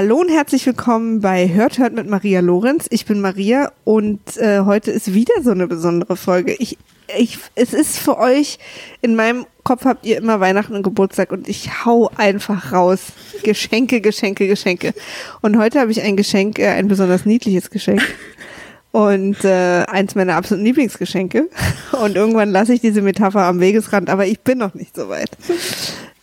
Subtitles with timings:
[0.00, 2.86] Hallo und herzlich willkommen bei Hört Hört mit Maria Lorenz.
[2.90, 6.54] Ich bin Maria und äh, heute ist wieder so eine besondere Folge.
[6.60, 6.78] Ich,
[7.16, 8.60] ich, es ist für euch,
[9.00, 13.06] in meinem Kopf habt ihr immer Weihnachten und Geburtstag und ich hau einfach raus.
[13.42, 14.94] Geschenke, Geschenke, Geschenke.
[15.40, 18.00] Und heute habe ich ein Geschenk, äh, ein besonders niedliches Geschenk.
[18.92, 21.50] Und äh, eins meiner absoluten Lieblingsgeschenke.
[22.00, 25.30] Und irgendwann lasse ich diese Metapher am Wegesrand, aber ich bin noch nicht so weit.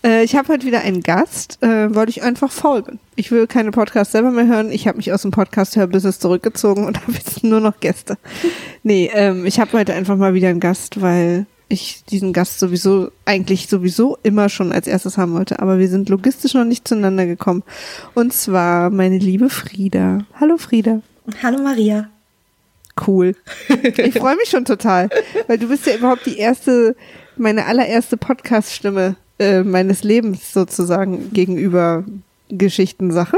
[0.06, 3.00] Äh, ich habe heute wieder einen Gast, äh, weil ich einfach faul bin.
[3.16, 4.72] Ich will keine Podcasts selber mehr hören.
[4.72, 8.18] Ich habe mich aus dem Podcast-Hörbusiness zurückgezogen und habe jetzt nur noch Gäste.
[8.84, 13.10] Nee, ähm, ich habe heute einfach mal wieder einen Gast, weil ich diesen Gast sowieso,
[13.26, 15.60] eigentlich sowieso immer schon als erstes haben wollte.
[15.60, 17.64] Aber wir sind logistisch noch nicht zueinander gekommen.
[18.14, 20.20] Und zwar meine liebe Frieda.
[20.40, 21.02] Hallo Frieda.
[21.42, 22.10] Hallo Maria.
[23.08, 23.36] Cool.
[23.98, 25.10] Ich freue mich schon total,
[25.48, 26.96] weil du bist ja überhaupt die erste,
[27.36, 32.04] meine allererste Podcast-Stimme äh, meines Lebens sozusagen gegenüber
[32.50, 33.38] Geschichtensache.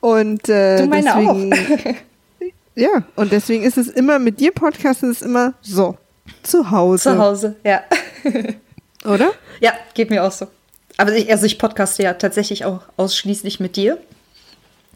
[0.00, 1.94] Und äh, du meine deswegen, auch.
[2.74, 5.96] ja, und deswegen ist es immer mit dir Podcasten ist immer so
[6.42, 7.10] zu Hause.
[7.10, 7.82] Zu Hause, ja.
[9.04, 9.32] Oder?
[9.60, 10.46] Ja, geht mir auch so.
[10.96, 13.98] Aber ich, also ich podcaste ja tatsächlich auch ausschließlich mit dir.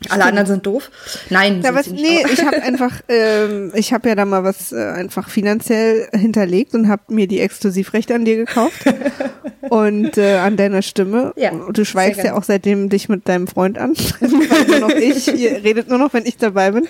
[0.09, 0.91] Alle anderen sind doof.
[1.29, 4.73] Nein, Ja, sind was, nee, ich habe einfach, ähm, ich habe ja da mal was
[4.73, 8.84] äh, einfach finanziell hinterlegt und habe mir die Exklusivrechte an dir gekauft
[9.69, 11.33] und äh, an deiner Stimme.
[11.37, 13.95] Ja, Und du schweigst ja auch seitdem dich mit deinem Freund an.
[14.69, 16.89] Nur noch ich, ihr redet nur noch, wenn ich dabei bin.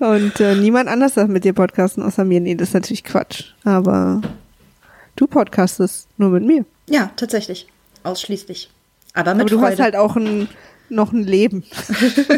[0.00, 2.40] Und äh, niemand anders darf mit dir podcasten außer mir.
[2.40, 3.52] Nee, das ist natürlich Quatsch.
[3.64, 4.20] Aber
[5.16, 6.64] du podcastest nur mit mir.
[6.88, 7.66] Ja, tatsächlich.
[8.02, 8.70] Ausschließlich.
[9.14, 9.72] Aber mit Aber du Freude.
[9.72, 10.48] hast halt auch ein,
[10.88, 11.64] noch ein Leben.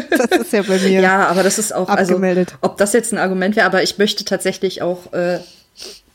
[0.09, 1.01] das ist ja bei mir.
[1.01, 2.53] ja, aber das ist auch abgemeldet.
[2.61, 5.39] Also, ob das jetzt ein Argument wäre, aber ich möchte tatsächlich auch äh,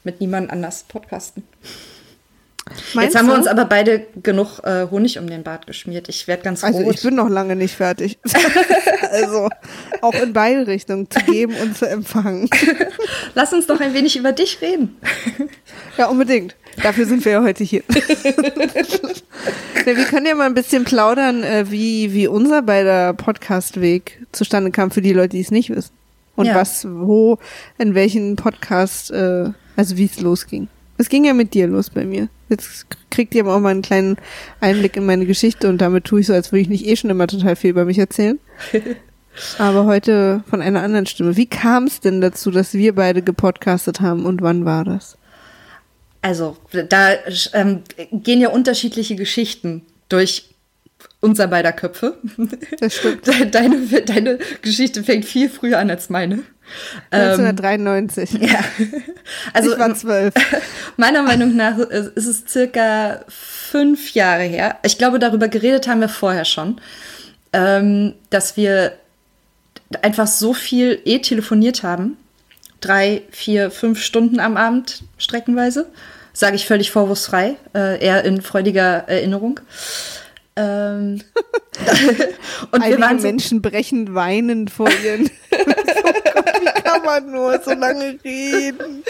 [0.05, 1.45] mit niemand anders podcasten.
[2.95, 3.41] Meinst jetzt haben wir du?
[3.41, 6.09] uns aber beide genug äh, Honig um den Bart geschmiert.
[6.09, 6.95] Ich werde ganz Also rot.
[6.95, 8.19] ich bin noch lange nicht fertig.
[9.11, 9.49] also
[10.01, 12.49] auch in beide Richtungen zu geben und zu empfangen.
[13.35, 14.97] Lass uns doch ein wenig über dich reden.
[15.99, 16.55] Ja, unbedingt.
[16.83, 17.83] Dafür sind wir ja heute hier.
[19.85, 24.91] wir können ja mal ein bisschen plaudern, äh, wie, wie unser beider Podcastweg zustande kam
[24.91, 25.93] für die Leute, die es nicht wissen.
[26.37, 26.55] Und Ja.
[26.55, 27.39] was, wo,
[27.79, 30.69] in welchen Podcast, äh, also wie es losging.
[30.99, 32.29] Es ging ja mit dir los bei mir.
[32.49, 34.17] Jetzt kriegt ihr aber auch mal einen kleinen
[34.61, 37.11] Einblick in meine Geschichte und damit tue ich so, als würde ich nicht eh schon
[37.11, 38.39] immer total viel über mich erzählen.
[39.59, 41.39] Aber heute von einer anderen Stimme.
[41.39, 45.17] Wie kam es denn dazu, dass wir beide gepodcastet haben und wann war das?
[46.23, 46.57] Also,
[46.89, 47.11] da
[47.53, 50.51] ähm, gehen ja unterschiedliche Geschichten durch
[51.21, 52.17] unser beider Köpfe.
[52.79, 53.27] Das stimmt.
[53.55, 56.45] Deine, deine Geschichte fängt viel früher an als meine.
[57.11, 58.33] Ähm, 1993.
[58.41, 58.61] ja.
[59.53, 60.35] Also, ich war zwölf.
[60.97, 64.79] meiner Meinung nach ist es circa fünf Jahre her.
[64.85, 66.81] Ich glaube, darüber geredet haben wir vorher schon,
[67.53, 68.93] ähm, dass wir
[70.03, 72.17] einfach so viel eh telefoniert haben.
[72.83, 75.87] Drei, vier, fünf Stunden am Abend streckenweise.
[76.35, 79.61] Sage ich völlig vorwurfsfrei, äh, eher in freudiger Erinnerung.
[80.57, 81.23] Ähm,
[82.73, 85.31] und wir Einige waren so, Menschen brechen weinend vor ihren.
[85.51, 85.63] oh
[86.61, 89.03] wie kann man nur so lange reden?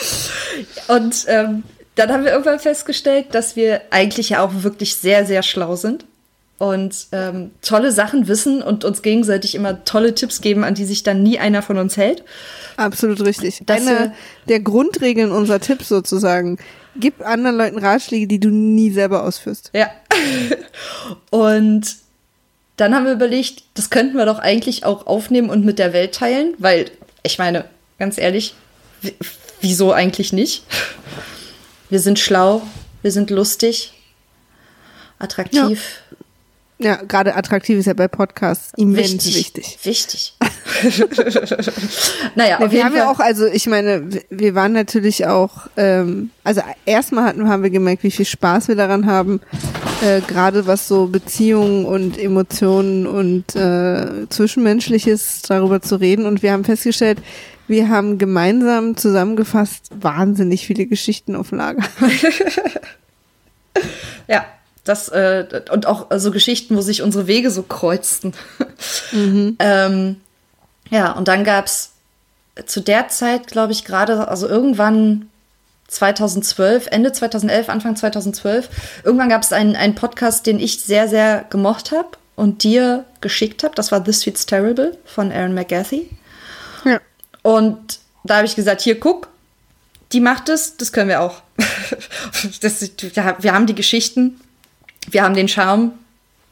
[0.88, 5.42] Und ähm, dann haben wir irgendwann festgestellt, dass wir eigentlich ja auch wirklich sehr, sehr
[5.42, 6.04] schlau sind
[6.62, 11.02] und ähm, tolle Sachen wissen und uns gegenseitig immer tolle Tipps geben, an die sich
[11.02, 12.22] dann nie einer von uns hält.
[12.76, 13.62] Absolut richtig.
[13.66, 14.14] Das, Eine
[14.48, 16.58] der Grundregeln unserer Tipps sozusagen.
[16.94, 19.72] Gib anderen Leuten Ratschläge, die du nie selber ausführst.
[19.74, 19.90] Ja.
[21.30, 21.96] und
[22.76, 26.14] dann haben wir überlegt, das könnten wir doch eigentlich auch aufnehmen und mit der Welt
[26.14, 26.92] teilen, weil
[27.24, 27.64] ich meine,
[27.98, 28.54] ganz ehrlich,
[29.60, 30.62] wieso eigentlich nicht?
[31.90, 32.62] Wir sind schlau,
[33.02, 33.94] wir sind lustig,
[35.19, 36.02] attraktiv.
[36.10, 36.16] Ja,
[37.08, 39.79] gerade attraktiv ist ja bei Podcasts immens wichtig.
[39.82, 40.34] Wichtig.
[42.34, 42.96] naja, Ja, auf wir jeden haben Fall.
[43.05, 47.62] ja auch, also ich meine, wir- wir waren natürlich auch, ähm, also erstmal hatten, haben
[47.62, 49.40] wir gemerkt, wie viel Spaß wir daran haben,
[50.02, 56.26] äh, gerade was so Beziehungen und Emotionen und äh, Zwischenmenschliches darüber zu reden.
[56.26, 57.19] Und wir haben festgestellt,
[57.69, 61.85] wir haben gemeinsam zusammengefasst wahnsinnig viele Geschichten auf Lager.
[64.28, 64.44] ja,
[64.84, 68.34] das äh, und auch so Geschichten, wo sich unsere Wege so kreuzten.
[69.12, 70.20] ähm,
[70.90, 71.93] ja, und dann gab's
[72.67, 75.29] zu der Zeit, glaube ich, gerade, also irgendwann
[75.88, 78.69] 2012, Ende 2011, Anfang 2012,
[79.05, 83.62] irgendwann gab es einen, einen Podcast, den ich sehr, sehr gemocht habe und dir geschickt
[83.62, 83.75] habe.
[83.75, 86.11] Das war This Sweet's Terrible von Aaron McGathy.
[86.85, 87.00] Ja.
[87.43, 89.28] Und da habe ich gesagt, hier, guck,
[90.12, 91.43] die macht es, das können wir auch.
[92.61, 94.40] das, wir haben die Geschichten,
[95.10, 95.93] wir haben den Charme,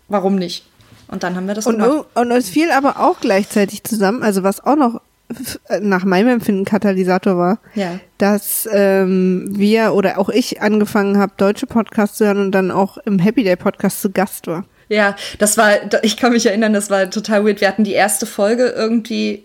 [0.09, 0.65] warum nicht?
[1.09, 2.07] Und dann haben wir das Und, gemacht.
[2.15, 6.65] und es fiel aber auch gleichzeitig zusammen, also was auch noch f- nach meinem Empfinden
[6.65, 7.99] Katalysator war, Ja.
[8.19, 12.97] dass ähm, wir oder auch ich angefangen habe, deutsche Podcasts zu hören und dann auch
[12.99, 14.65] im Happy Day Podcast zu Gast war.
[14.89, 15.71] Ja, das war,
[16.03, 17.61] ich kann mich erinnern, das war total weird.
[17.61, 19.45] Wir hatten die erste Folge irgendwie,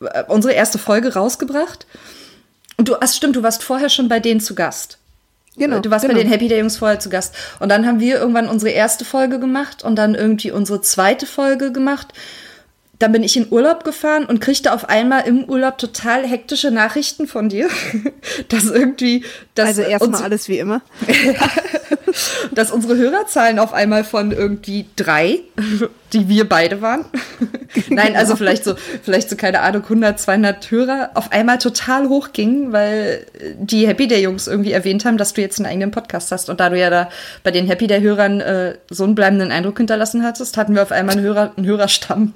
[0.00, 1.86] äh, unsere erste Folge rausgebracht.
[2.78, 4.98] Und du, ach stimmt, du warst vorher schon bei denen zu Gast.
[5.56, 6.14] Genau, Du warst genau.
[6.14, 7.34] bei den Happy Day Jungs vorher zu Gast.
[7.60, 11.72] Und dann haben wir irgendwann unsere erste Folge gemacht und dann irgendwie unsere zweite Folge
[11.72, 12.08] gemacht.
[12.98, 17.26] Dann bin ich in Urlaub gefahren und kriegte auf einmal im Urlaub total hektische Nachrichten
[17.26, 17.68] von dir,
[18.48, 20.82] dass irgendwie, dass Also erstmal alles wie immer.
[22.52, 25.40] dass unsere Hörerzahlen auf einmal von irgendwie drei,
[26.12, 27.04] die wir beide waren.
[27.88, 32.72] Nein, also vielleicht so, vielleicht so, keine Ahnung, 100, 200 Hörer auf einmal total hochgingen,
[32.72, 33.26] weil
[33.58, 36.50] die Happy Day Jungs irgendwie erwähnt haben, dass du jetzt einen eigenen Podcast hast.
[36.50, 37.08] Und da du ja da
[37.42, 40.92] bei den Happy Day Hörern äh, so einen bleibenden Eindruck hinterlassen hattest, hatten wir auf
[40.92, 42.32] einmal einen, Hörer, einen Hörerstamm.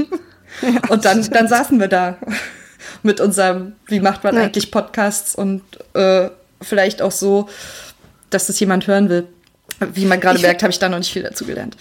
[0.88, 2.17] Und dann, dann saßen wir da
[3.02, 4.43] mit unserem, wie macht man Ja.
[4.43, 5.62] eigentlich Podcasts und
[5.94, 6.31] äh,
[6.62, 7.49] vielleicht auch so,
[8.31, 9.26] dass das jemand hören will.
[9.94, 11.76] Wie man gerade merkt, habe ich da noch nicht viel dazu gelernt.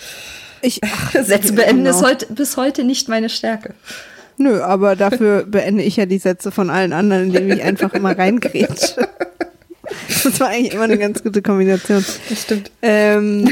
[0.61, 1.95] Ich, ach, Sätze beenden genau.
[1.95, 3.73] ist heute, bis heute nicht meine Stärke.
[4.37, 8.17] Nö, aber dafür beende ich ja die Sätze von allen anderen, indem ich einfach immer
[8.17, 9.07] reingrätsche.
[10.23, 12.03] Das war eigentlich immer eine ganz gute Kombination.
[12.29, 12.71] Das stimmt.
[12.81, 13.47] Ähm,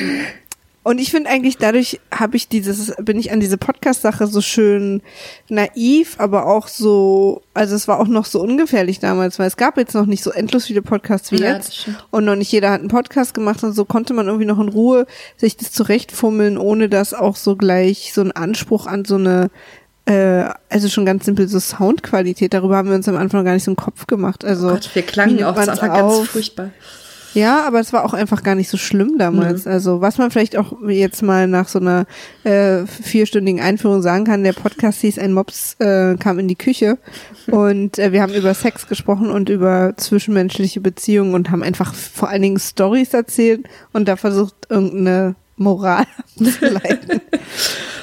[0.83, 5.01] und ich finde eigentlich, dadurch habe ich dieses, bin ich an diese Podcast-Sache so schön
[5.47, 9.77] naiv, aber auch so, also es war auch noch so ungefährlich damals, weil es gab
[9.77, 11.87] jetzt noch nicht so endlos viele Podcasts wie Ja, jetzt.
[12.11, 14.67] Und noch nicht jeder hat einen Podcast gemacht und so konnte man irgendwie noch in
[14.67, 15.07] Ruhe
[15.37, 19.49] sich das zurechtfummeln, ohne dass auch so gleich so ein Anspruch an so eine
[20.05, 23.63] äh, also schon ganz simpel so Soundqualität, darüber haben wir uns am Anfang gar nicht
[23.63, 24.43] so einen Kopf gemacht.
[24.43, 26.71] Also Oh Gott, wir klangen auch man's Anfang ganz furchtbar.
[27.33, 29.65] Ja, aber es war auch einfach gar nicht so schlimm damals.
[29.65, 32.05] Also was man vielleicht auch jetzt mal nach so einer
[32.43, 36.97] äh, vierstündigen Einführung sagen kann, der Podcast hieß Ein Mops äh, kam in die Küche
[37.47, 42.29] und äh, wir haben über Sex gesprochen und über zwischenmenschliche Beziehungen und haben einfach vor
[42.29, 46.05] allen Dingen Stories erzählt und da versucht irgendeine Moral
[46.37, 47.21] zu leiten.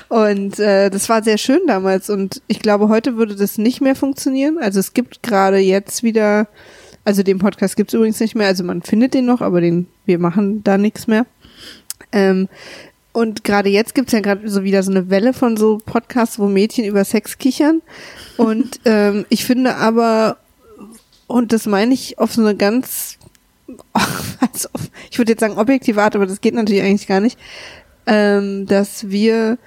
[0.08, 3.94] Und äh, das war sehr schön damals und ich glaube, heute würde das nicht mehr
[3.94, 4.58] funktionieren.
[4.58, 6.48] Also es gibt gerade jetzt wieder,
[7.04, 9.86] also den Podcast gibt es übrigens nicht mehr, also man findet den noch, aber den,
[10.04, 11.26] wir machen da nichts mehr.
[12.12, 12.48] Ähm,
[13.12, 16.46] und gerade jetzt gibt's ja gerade so wieder so eine Welle von so Podcasts, wo
[16.46, 17.82] Mädchen über Sex kichern.
[18.36, 20.36] Und ähm, ich finde aber,
[21.26, 23.18] und das meine ich auf so eine ganz,
[25.10, 27.38] ich würde jetzt sagen objektive Art, aber das geht natürlich eigentlich gar nicht,
[28.06, 29.58] ähm, dass wir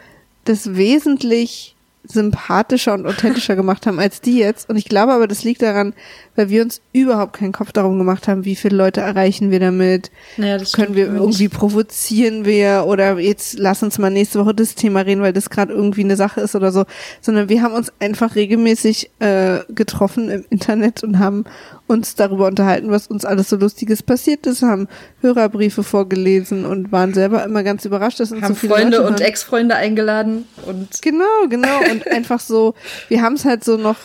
[0.46, 1.76] das wesentlich
[2.06, 4.70] sympathischer und authentischer gemacht haben als die jetzt.
[4.70, 5.94] Und ich glaube aber, das liegt daran,
[6.36, 10.12] weil wir uns überhaupt keinen Kopf darum gemacht haben, wie viele Leute erreichen wir damit.
[10.38, 14.76] Naja, das Können wir irgendwie provozieren wir oder jetzt lass uns mal nächste Woche das
[14.76, 16.86] Thema reden, weil das gerade irgendwie eine Sache ist oder so,
[17.22, 21.46] sondern wir haben uns einfach regelmäßig äh, getroffen im Internet und haben
[21.88, 24.88] uns darüber unterhalten, was uns alles so Lustiges passiert ist, haben
[25.22, 29.10] Hörerbriefe vorgelesen und waren selber immer ganz überrascht, dass uns Haben so viele Freunde Leute
[29.10, 29.22] und.
[29.22, 31.80] Ex-Freunde eingeladen und Genau, genau.
[31.92, 32.74] Und einfach so,
[33.10, 33.98] wir haben es halt so noch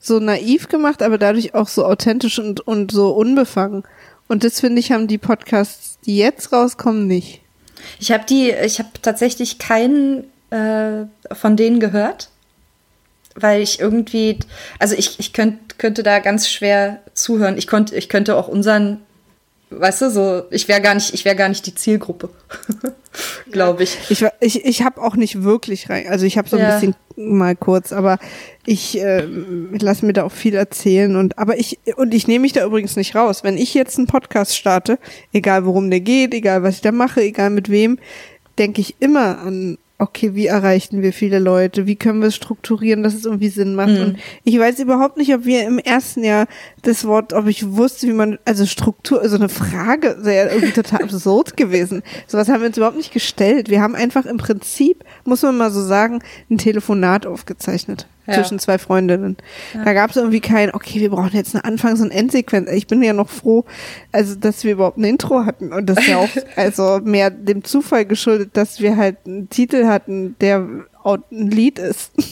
[0.00, 3.84] so naiv gemacht, aber dadurch auch so authentisch und, und so unbefangen.
[4.26, 7.42] Und das finde ich, haben die Podcasts, die jetzt rauskommen, nicht.
[7.98, 12.30] Ich habe die, ich habe tatsächlich keinen äh, von denen gehört,
[13.34, 14.38] weil ich irgendwie,
[14.78, 17.58] also ich, ich könnt, könnte da ganz schwer zuhören.
[17.58, 19.00] Ich konnte, ich könnte auch unseren,
[19.70, 22.30] weißt du, so, ich wäre gar nicht, ich wäre gar nicht die Zielgruppe,
[23.50, 23.98] glaube ich.
[24.08, 26.74] Ich, ich, ich habe auch nicht wirklich rein, also ich habe so ein Ja.
[26.74, 28.18] bisschen mal kurz, aber
[28.66, 29.26] ich äh,
[29.78, 32.96] lasse mir da auch viel erzählen und aber ich und ich nehme mich da übrigens
[32.96, 33.42] nicht raus.
[33.44, 34.98] Wenn ich jetzt einen Podcast starte,
[35.32, 37.98] egal worum der geht, egal was ich da mache, egal mit wem,
[38.58, 41.86] denke ich immer an okay, wie erreichen wir viele Leute?
[41.86, 43.90] Wie können wir es strukturieren, dass es irgendwie Sinn macht?
[43.90, 46.46] Und ich weiß überhaupt nicht, ob wir im ersten Jahr
[46.82, 51.02] das Wort, ob ich wusste, wie man, also Struktur, so eine Frage, wäre irgendwie total
[51.04, 52.02] absurd gewesen.
[52.26, 53.68] Sowas haben wir uns überhaupt nicht gestellt.
[53.68, 58.06] Wir haben einfach im Prinzip, muss man mal so sagen, ein Telefonat aufgezeichnet.
[58.30, 58.36] Ja.
[58.36, 59.36] Zwischen zwei Freundinnen.
[59.84, 62.70] Da gab es irgendwie kein, okay, wir brauchen jetzt eine Anfangs- und Endsequenz.
[62.70, 63.64] Ich bin ja noch froh,
[64.12, 67.64] also dass wir überhaupt ein Intro hatten und das ist ja auch also mehr dem
[67.64, 70.66] Zufall geschuldet, dass wir halt einen Titel hatten, der
[71.04, 72.12] ein Lied ist.
[72.16, 72.28] ist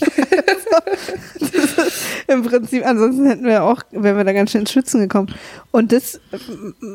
[2.28, 5.34] Im Prinzip, ansonsten hätten wir auch, wären wir da ganz schön ins Schwitzen gekommen.
[5.70, 6.20] Und das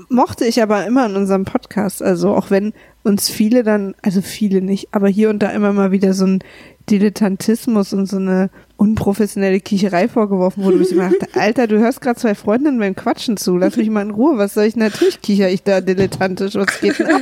[0.09, 2.03] mochte ich aber immer in unserem Podcast.
[2.03, 5.91] Also auch wenn uns viele dann, also viele nicht, aber hier und da immer mal
[5.91, 6.39] wieder so ein
[6.89, 12.01] Dilettantismus und so eine unprofessionelle Kiecherei vorgeworfen wurde, wo ich immer dachte, Alter, du hörst
[12.01, 15.21] gerade zwei Freundinnen beim Quatschen zu, lass mich mal in Ruhe, was soll ich, natürlich
[15.21, 17.21] kicher ich da dilettantisch, was geht denn ab?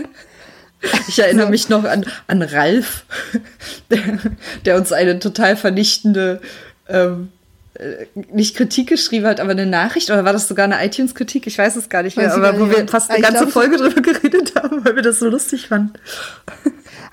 [1.08, 3.06] Ich erinnere mich noch an, an Ralf,
[3.92, 4.18] der,
[4.66, 6.42] der uns eine total vernichtende
[6.90, 7.30] ähm,
[7.76, 11.48] äh, nicht Kritik geschrieben hat, aber eine Nachricht oder war das sogar eine iTunes-Kritik?
[11.48, 14.54] Ich weiß es gar nicht mehr, aber wo wir fast eine ganze Folge drüber geredet
[14.56, 15.94] haben, weil wir das so lustig fanden.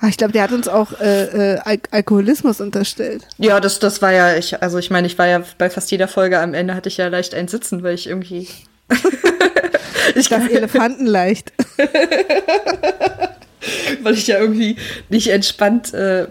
[0.01, 3.27] Ach, ich glaube, der hat uns auch äh, äh, Al Alkoholismus unterstellt.
[3.37, 6.07] Ja, das, das war ja, ich, also ich meine, ich war ja bei fast jeder
[6.07, 8.47] Folge am Ende hatte ich ja leicht ein Sitzen, weil ich irgendwie.
[10.15, 11.51] ich das Elefanten leicht.
[14.03, 14.77] weil ich ja irgendwie
[15.09, 16.27] nicht entspannt äh,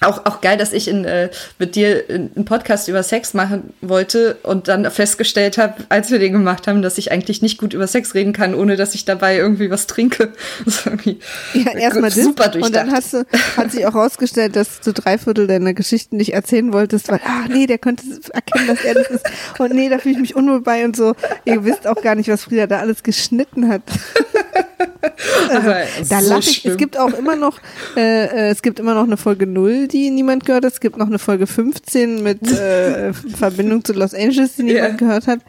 [0.00, 4.36] auch, auch geil, dass ich in, äh, mit dir einen Podcast über Sex machen wollte
[4.42, 7.86] und dann festgestellt habe, als wir den gemacht haben, dass ich eigentlich nicht gut über
[7.86, 10.32] Sex reden kann, ohne dass ich dabei irgendwie was trinke.
[11.54, 12.14] ja, erstmal das.
[12.14, 12.64] Super durchdacht.
[12.64, 13.24] Und dann hast du,
[13.56, 17.46] hat sich auch rausgestellt, dass du drei Viertel deiner Geschichten nicht erzählen wolltest, weil, ah,
[17.48, 19.24] nee, der könnte erkennen, dass er das ist.
[19.58, 21.14] Und nee, da fühle ich mich unwohl bei und so.
[21.44, 23.82] Ihr wisst auch gar nicht, was Frieda da alles geschnitten hat.
[25.50, 25.70] also,
[26.08, 26.58] da so lache ich.
[26.58, 26.72] Schlimm.
[26.72, 27.58] Es gibt auch immer noch,
[27.96, 30.72] äh, äh, es gibt immer noch eine Folge 0, die niemand gehört hat.
[30.72, 34.96] Es gibt noch eine Folge 15 mit äh, Verbindung zu Los Angeles, die niemand yeah.
[34.96, 35.40] gehört hat.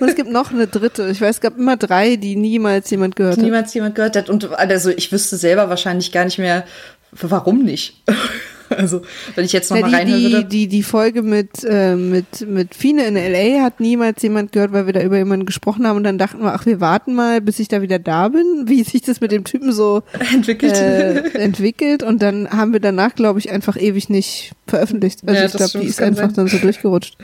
[0.00, 1.08] Und es gibt noch eine dritte.
[1.10, 3.44] Ich weiß, es gab immer drei, die niemals jemand gehört hat.
[3.44, 4.30] Niemals jemand gehört hat.
[4.30, 6.64] Und also ich wüsste selber wahrscheinlich gar nicht mehr,
[7.12, 8.02] warum nicht.
[8.82, 9.02] Also,
[9.34, 10.44] wenn ich jetzt noch ja, mal reinhören würde.
[10.44, 13.62] Die, die Folge mit, äh, mit, mit Fine in L.A.
[13.62, 16.54] hat niemals jemand gehört, weil wir da über jemanden gesprochen haben und dann dachten wir,
[16.54, 19.44] ach, wir warten mal, bis ich da wieder da bin, wie sich das mit dem
[19.44, 20.02] Typen so
[20.32, 20.74] entwickelt.
[20.74, 25.20] Äh, entwickelt und dann haben wir danach, glaube ich, einfach ewig nicht veröffentlicht.
[25.26, 26.34] Also ja, ich glaube, die ist einfach sein.
[26.34, 27.16] dann so durchgerutscht.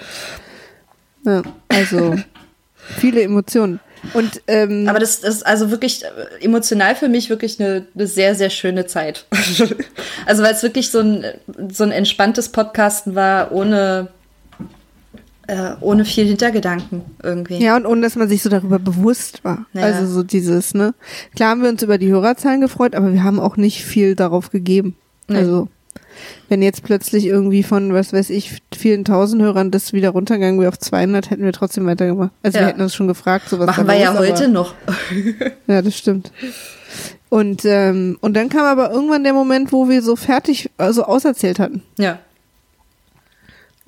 [1.25, 2.17] Ja, also
[2.77, 3.81] viele Emotionen.
[4.15, 8.07] Und, ähm, Aber das, das ist also wirklich äh, emotional für mich wirklich eine, eine
[8.07, 9.27] sehr, sehr schöne Zeit.
[10.27, 11.25] also weil es wirklich so ein,
[11.73, 14.09] so ein entspanntes Podcasten war, ohne,
[15.47, 17.59] äh, ohne viel Hintergedanken irgendwie.
[17.63, 19.67] Ja, und ohne dass man sich so darüber bewusst war.
[19.73, 19.83] Ja.
[19.83, 20.95] Also so dieses, ne?
[21.35, 24.51] Klar haben wir uns über die Hörerzahlen gefreut, aber wir haben auch nicht viel darauf
[24.51, 24.97] gegeben.
[25.29, 25.39] Nee.
[25.39, 25.69] Also
[26.49, 30.71] wenn jetzt plötzlich irgendwie von, was weiß ich, vielen tausend Hörern das wieder runtergegangen wäre
[30.71, 32.31] auf 200, hätten wir trotzdem weitergemacht.
[32.43, 32.65] Also ja.
[32.65, 33.67] wir hätten uns schon gefragt, sowas.
[33.67, 34.75] Machen wir ja ist, heute noch.
[35.67, 36.33] ja, das stimmt.
[37.29, 41.59] Und, ähm, und dann kam aber irgendwann der Moment, wo wir so fertig, also auserzählt
[41.59, 41.83] hatten.
[41.99, 42.19] Ja.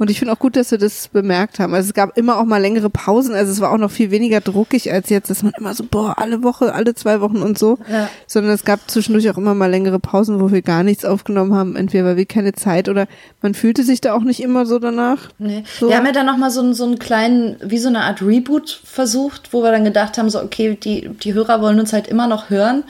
[0.01, 1.75] Und ich finde auch gut, dass wir das bemerkt haben.
[1.75, 3.35] Also es gab immer auch mal längere Pausen.
[3.35, 6.15] Also es war auch noch viel weniger druckig als jetzt, dass man immer so, boah,
[6.17, 7.77] alle Woche, alle zwei Wochen und so.
[7.87, 8.09] Ja.
[8.27, 11.77] Sondern es gab zwischendurch auch immer mal längere Pausen, wo wir gar nichts aufgenommen haben.
[11.77, 13.09] Entweder weil wir keine Zeit oder
[13.43, 15.29] man fühlte sich da auch nicht immer so danach.
[15.37, 15.65] Nee.
[15.79, 15.91] So.
[15.91, 19.53] Wir haben ja dann nochmal so, so einen kleinen, wie so eine Art Reboot versucht,
[19.53, 22.49] wo wir dann gedacht haben, so, okay, die, die Hörer wollen uns halt immer noch
[22.49, 22.85] hören.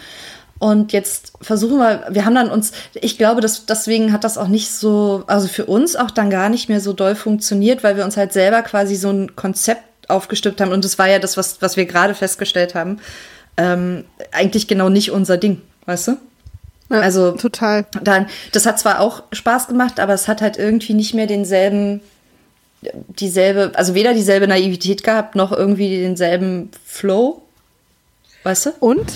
[0.61, 4.47] Und jetzt versuchen wir, wir haben dann uns, ich glaube, dass deswegen hat das auch
[4.47, 8.05] nicht so, also für uns auch dann gar nicht mehr so doll funktioniert, weil wir
[8.05, 10.71] uns halt selber quasi so ein Konzept aufgestülpt haben.
[10.71, 12.99] Und das war ja das, was, was wir gerade festgestellt haben.
[13.57, 16.17] Ähm, eigentlich genau nicht unser Ding, weißt du?
[16.91, 17.87] Ja, also total.
[18.03, 22.03] Dann, das hat zwar auch Spaß gemacht, aber es hat halt irgendwie nicht mehr denselben,
[23.09, 27.41] dieselbe, also weder dieselbe Naivität gehabt, noch irgendwie denselben Flow.
[28.43, 28.71] Weißt du?
[28.81, 29.11] Und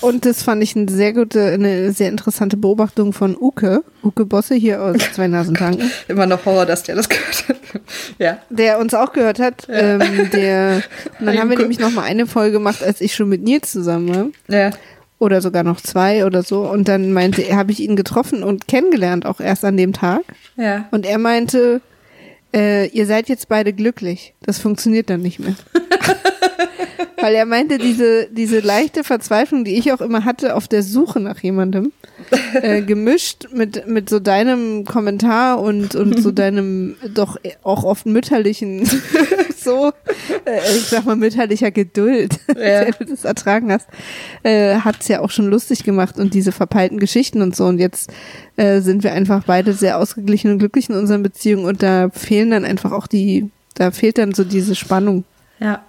[0.00, 4.54] und das fand ich eine sehr gute, eine sehr interessante Beobachtung von Uke, Uke Bosse
[4.54, 5.90] hier aus Zwei Nasentanken.
[6.08, 7.56] Immer noch Horror, dass der das gehört hat.
[8.18, 8.38] ja.
[8.50, 9.66] Der uns auch gehört hat.
[9.68, 9.74] Ja.
[9.74, 10.82] Ähm, der,
[11.18, 13.72] und dann haben wir nämlich noch mal eine Folge gemacht, als ich schon mit Nils
[13.72, 14.08] zusammen
[14.48, 14.54] war.
[14.54, 14.70] Ja.
[15.18, 16.60] Oder sogar noch zwei oder so.
[16.62, 20.22] Und dann meinte er, habe ich ihn getroffen und kennengelernt, auch erst an dem Tag.
[20.56, 20.86] Ja.
[20.92, 21.80] Und er meinte,
[22.54, 24.34] äh, ihr seid jetzt beide glücklich.
[24.42, 25.56] Das funktioniert dann nicht mehr.
[27.20, 31.18] Weil er meinte, diese, diese leichte Verzweiflung, die ich auch immer hatte auf der Suche
[31.18, 31.92] nach jemandem,
[32.62, 38.88] äh, gemischt mit, mit so deinem Kommentar und, und so deinem doch auch oft mütterlichen,
[39.56, 39.92] so,
[40.44, 42.54] äh, ich sag mal, mütterlicher Geduld, ja.
[42.54, 43.88] der du das ertragen hast,
[44.44, 47.64] äh, hat's ja auch schon lustig gemacht und diese verpeilten Geschichten und so.
[47.66, 48.12] Und jetzt
[48.56, 52.50] äh, sind wir einfach beide sehr ausgeglichen und glücklich in unseren Beziehungen und da fehlen
[52.50, 55.24] dann einfach auch die, da fehlt dann so diese Spannung.
[55.60, 55.82] Ja.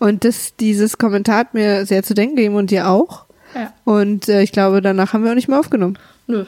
[0.00, 3.26] Und das, dieses Kommentar hat mir sehr zu denken gegeben und dir auch.
[3.54, 3.72] Ja.
[3.84, 5.98] Und äh, ich glaube, danach haben wir auch nicht mehr aufgenommen.
[6.26, 6.46] Nö.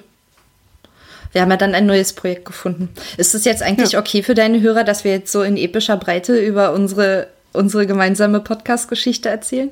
[1.32, 2.88] Wir haben ja dann ein neues Projekt gefunden.
[3.18, 4.00] Ist es jetzt eigentlich ja.
[4.00, 8.40] okay für deine Hörer, dass wir jetzt so in epischer Breite über unsere, unsere gemeinsame
[8.40, 9.70] Podcast-Geschichte erzählen?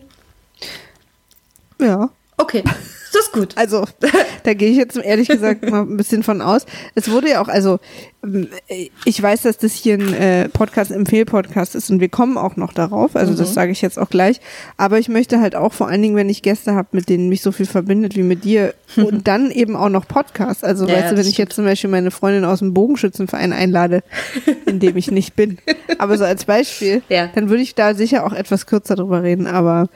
[1.80, 2.10] Ja.
[2.36, 2.62] Okay.
[3.12, 3.56] Das ist gut.
[3.56, 3.84] Also,
[4.44, 6.66] da gehe ich jetzt ehrlich gesagt mal ein bisschen von aus.
[6.94, 7.78] Es wurde ja auch, also,
[8.24, 8.48] ähm,
[9.04, 12.72] ich weiß, dass das hier ein äh, Podcast, Empfehl-Podcast ist und wir kommen auch noch
[12.72, 13.16] darauf.
[13.16, 13.38] Also, mhm.
[13.38, 14.40] das sage ich jetzt auch gleich.
[14.76, 17.42] Aber ich möchte halt auch vor allen Dingen, wenn ich Gäste habe, mit denen mich
[17.42, 20.64] so viel verbindet wie mit dir und dann eben auch noch Podcast.
[20.64, 24.02] Also, ja, weißt du, wenn ich jetzt zum Beispiel meine Freundin aus dem Bogenschützenverein einlade,
[24.66, 25.58] in dem ich nicht bin.
[25.98, 27.28] Aber so als Beispiel, ja.
[27.34, 29.46] dann würde ich da sicher auch etwas kürzer drüber reden.
[29.46, 29.88] Aber,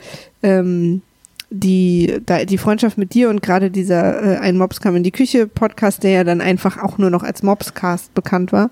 [0.43, 1.03] ähm,
[1.51, 5.13] die, da, die Freundschaft mit dir und gerade dieser äh, Ein Mobs kam in die
[5.13, 8.71] Küche Podcast, der ja dann einfach auch nur noch als Mobscast bekannt war,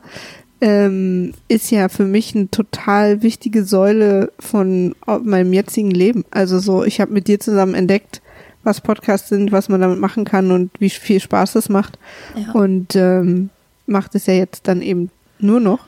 [0.61, 6.25] ähm, ist ja für mich eine total wichtige Säule von meinem jetzigen Leben.
[6.31, 8.23] Also so, ich habe mit dir zusammen entdeckt,
[8.63, 11.99] was Podcasts sind, was man damit machen kann und wie viel Spaß es macht.
[12.37, 12.53] Ja.
[12.53, 13.51] Und ähm,
[13.87, 15.11] macht es ja jetzt dann eben
[15.41, 15.81] nur noch.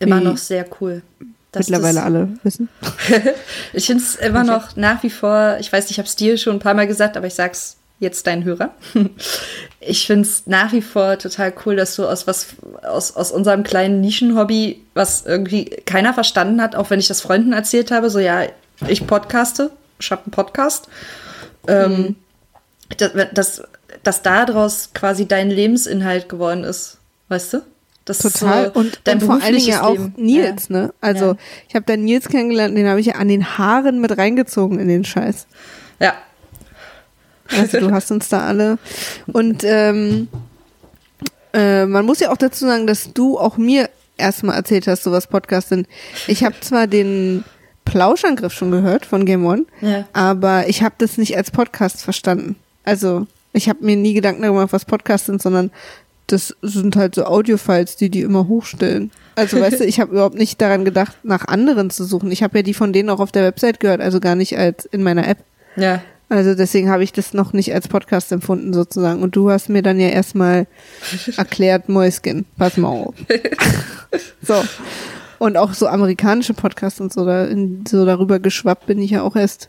[0.00, 1.02] Immer noch sehr cool
[1.58, 2.68] mittlerweile alle wissen.
[3.72, 6.56] ich finde es immer noch nach wie vor, ich weiß, ich habe es dir schon
[6.56, 8.74] ein paar Mal gesagt, aber ich sag's jetzt deinen Hörer.
[9.80, 12.48] ich finde es nach wie vor total cool, dass du aus was,
[12.82, 17.52] aus, aus unserem kleinen Nischenhobby, was irgendwie keiner verstanden hat, auch wenn ich das Freunden
[17.52, 18.42] erzählt habe, so ja,
[18.86, 20.88] ich podcaste, ich habe einen Podcast.
[21.68, 22.16] Ähm, mhm.
[22.98, 23.62] dass, dass,
[24.02, 26.98] dass daraus quasi dein Lebensinhalt geworden ist,
[27.28, 27.62] weißt du?
[28.06, 28.72] Das Total.
[28.72, 30.76] So und, dein und vor allen Dingen ja auch Nils, ja.
[30.76, 30.94] ne?
[31.00, 31.36] Also ja.
[31.68, 34.88] ich habe dann Nils kennengelernt, den habe ich ja an den Haaren mit reingezogen in
[34.88, 35.46] den Scheiß.
[35.98, 36.14] Ja.
[37.48, 38.78] Also du hast uns da alle.
[39.26, 40.28] Und ähm,
[41.52, 45.10] äh, man muss ja auch dazu sagen, dass du auch mir erstmal erzählt hast, so
[45.10, 45.88] was Podcasts sind.
[46.28, 47.44] Ich habe zwar den
[47.84, 50.06] Plauschangriff schon gehört von Game One, ja.
[50.12, 52.56] aber ich habe das nicht als Podcast verstanden.
[52.84, 55.70] Also ich habe mir nie Gedanken darüber gemacht, was Podcasts sind, sondern
[56.26, 59.10] das sind halt so Audiofiles, die die immer hochstellen.
[59.36, 62.30] Also weißt du, ich habe überhaupt nicht daran gedacht, nach anderen zu suchen.
[62.32, 64.86] Ich habe ja die von denen auch auf der Website gehört, also gar nicht als
[64.86, 65.38] in meiner App.
[65.76, 66.02] Ja.
[66.28, 69.22] Also deswegen habe ich das noch nicht als Podcast empfunden sozusagen.
[69.22, 70.66] Und du hast mir dann ja erstmal
[71.36, 73.14] erklärt, Mäuskin, pass mal auf.
[74.42, 74.64] so.
[75.38, 79.22] Und auch so amerikanische Podcasts und so, da in, so darüber geschwappt bin ich ja
[79.22, 79.68] auch erst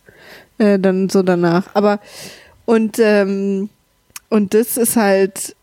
[0.58, 1.66] äh, dann so danach.
[1.74, 2.00] Aber
[2.66, 3.70] und ähm,
[4.30, 5.57] und das ist halt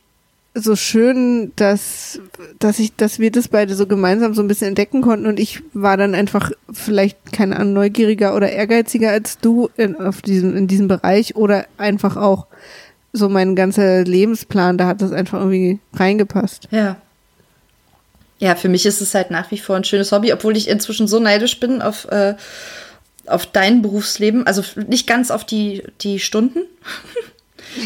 [0.55, 2.21] so schön, dass,
[2.61, 5.63] dass ich, dass wir das beide so gemeinsam so ein bisschen entdecken konnten und ich
[5.73, 10.69] war dann einfach vielleicht keine Ahnung neugieriger oder ehrgeiziger als du in, auf diesem, in
[10.69, 12.47] diesem Bereich oder einfach auch
[13.13, 16.69] so mein ganzer Lebensplan, da hat das einfach irgendwie reingepasst.
[16.71, 16.97] Ja.
[18.39, 21.07] Ja, für mich ist es halt nach wie vor ein schönes Hobby, obwohl ich inzwischen
[21.07, 22.35] so neidisch bin auf, äh,
[23.27, 26.61] auf dein Berufsleben, also nicht ganz auf die, die Stunden.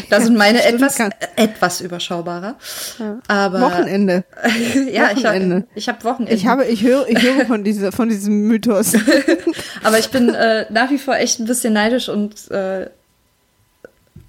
[0.09, 0.97] Da sind meine etwas,
[1.35, 2.55] etwas überschaubarer.
[2.99, 3.19] Ja.
[3.27, 4.23] Aber Wochenende.
[4.91, 5.65] ja, Wochenende.
[5.75, 6.33] ich habe ich hab Wochenende.
[6.33, 8.93] Ich habe, ich höre, ich höre von dieser, von diesem Mythos.
[9.83, 12.89] aber ich bin äh, nach wie vor echt ein bisschen neidisch und äh,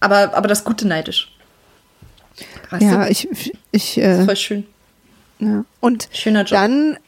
[0.01, 1.33] aber, aber das Gute neidisch.
[2.71, 3.11] Weißt ja, du?
[3.11, 3.29] ich,
[3.73, 4.67] ich, äh, voll schön.
[5.39, 5.65] Ja.
[5.81, 6.51] Und Schöner Job.
[6.51, 6.99] dann,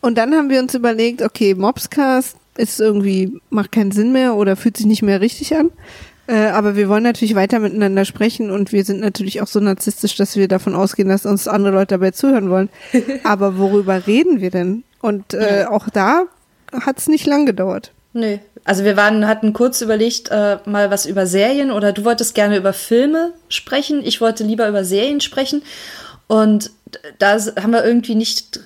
[0.00, 4.56] und dann haben wir uns überlegt, okay, Mobscast ist irgendwie, macht keinen Sinn mehr oder
[4.56, 5.70] fühlt sich nicht mehr richtig an.
[6.28, 10.14] Äh, aber wir wollen natürlich weiter miteinander sprechen und wir sind natürlich auch so narzisstisch,
[10.16, 12.68] dass wir davon ausgehen, dass uns andere Leute dabei zuhören wollen.
[13.24, 14.84] aber worüber reden wir denn?
[15.00, 16.24] Und äh, auch da
[16.72, 17.92] hat es nicht lang gedauert.
[18.12, 18.38] Nö.
[18.64, 22.56] Also wir waren, hatten kurz überlegt, äh, mal was über Serien oder du wolltest gerne
[22.56, 24.02] über Filme sprechen.
[24.04, 25.62] Ich wollte lieber über Serien sprechen.
[26.28, 26.70] Und
[27.18, 28.60] da haben wir irgendwie nicht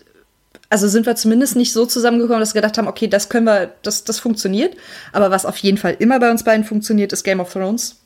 [0.68, 3.72] also sind wir zumindest nicht so zusammengekommen, dass wir gedacht haben, okay, das können wir,
[3.82, 4.76] das, das funktioniert.
[5.12, 7.96] Aber was auf jeden Fall immer bei uns beiden funktioniert, ist Game of Thrones.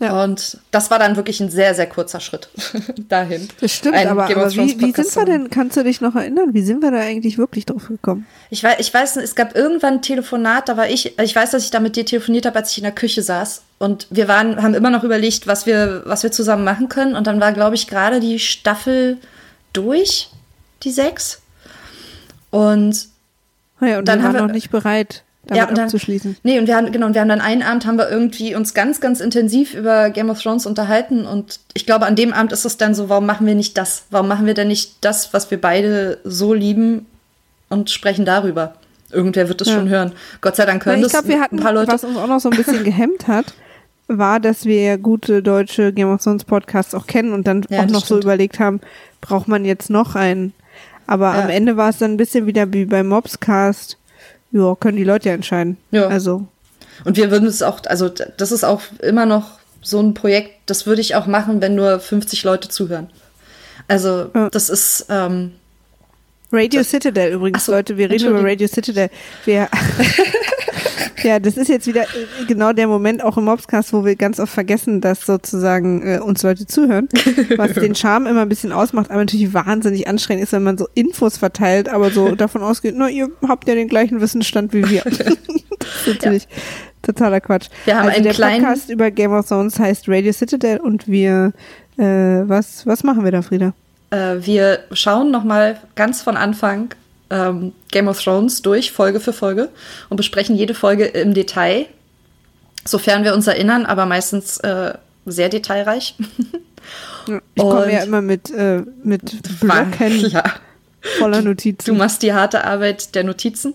[0.00, 0.22] Ja.
[0.22, 2.48] Und das war dann wirklich ein sehr, sehr kurzer Schritt
[3.08, 3.48] dahin.
[3.60, 6.62] Das stimmt, aber, aber wie, wie sind wir denn, kannst du dich noch erinnern, wie
[6.62, 8.24] sind wir da eigentlich wirklich drauf gekommen?
[8.50, 11.64] Ich weiß, ich weiß, es gab irgendwann ein Telefonat, da war ich, ich weiß, dass
[11.64, 13.62] ich da mit dir telefoniert habe, als ich in der Küche saß.
[13.78, 17.16] Und wir waren, haben immer noch überlegt, was wir, was wir zusammen machen können.
[17.16, 19.18] Und dann war, glaube ich, gerade die Staffel
[19.72, 20.30] durch,
[20.84, 21.42] die sechs.
[22.50, 23.08] Und
[23.80, 26.36] ja, und dann wir waren wir noch nicht bereit, damit ja, dann, abzuschließen.
[26.42, 28.74] Nee, und wir haben, genau, und wir haben dann einen Abend haben wir irgendwie uns
[28.74, 32.64] ganz, ganz intensiv über Game of Thrones unterhalten und ich glaube, an dem Abend ist
[32.64, 34.04] es dann so, warum machen wir nicht das?
[34.10, 37.06] Warum machen wir denn nicht das, was wir beide so lieben
[37.68, 38.74] und sprechen darüber?
[39.10, 39.74] Irgendwer wird es ja.
[39.74, 40.12] schon hören.
[40.40, 41.92] Gott sei Dank hören ja, ich glaub, wir hatten, ein paar Leute.
[41.92, 43.54] Was uns auch noch so ein bisschen gehemmt hat,
[44.06, 47.86] war, dass wir gute deutsche Game of Thrones Podcasts auch kennen und dann ja, auch
[47.86, 48.22] noch stimmt.
[48.22, 48.80] so überlegt haben,
[49.20, 50.52] braucht man jetzt noch einen?
[51.08, 51.42] Aber ja.
[51.42, 53.96] am Ende war es dann ein bisschen wieder wie beim Mobscast.
[54.52, 55.78] Ja, können die Leute ja entscheiden.
[55.90, 56.06] Ja.
[56.06, 56.46] Also.
[57.04, 60.86] Und wir würden es auch, also das ist auch immer noch so ein Projekt, das
[60.86, 63.08] würde ich auch machen, wenn nur 50 Leute zuhören.
[63.88, 64.50] Also ja.
[64.50, 65.52] das ist ähm,
[66.52, 69.08] Radio das, Citadel übrigens, so, Leute, wir reden über Radio Citadel.
[69.44, 69.68] Wir
[71.22, 74.38] Ja, das ist jetzt wieder äh, genau der Moment auch im Mobscast, wo wir ganz
[74.40, 77.08] oft vergessen, dass sozusagen äh, uns Leute zuhören,
[77.56, 80.88] was den Charme immer ein bisschen ausmacht, aber natürlich wahnsinnig anstrengend ist, wenn man so
[80.94, 85.02] Infos verteilt, aber so davon ausgeht, na, ihr habt ja den gleichen Wissensstand wie wir.
[85.04, 86.48] das ist natürlich ja.
[87.02, 87.68] totaler Quatsch.
[87.84, 91.08] Wir haben also einen der kleinen Podcast über Game of Thrones heißt Radio Citadel und
[91.08, 91.52] wir
[91.96, 93.72] äh, was was machen wir da, Frieda?
[94.10, 96.90] Äh, wir schauen nochmal ganz von Anfang
[97.30, 99.68] ähm, Game of Thrones durch, Folge für Folge,
[100.08, 101.86] und besprechen jede Folge im Detail.
[102.84, 104.94] sofern wir uns erinnern, aber meistens äh,
[105.26, 106.14] sehr detailreich.
[107.54, 110.44] ich komme ja immer mit, äh, mit Blöcken ja.
[111.18, 111.84] voller Notizen.
[111.84, 113.74] Du machst die harte Arbeit der Notizen.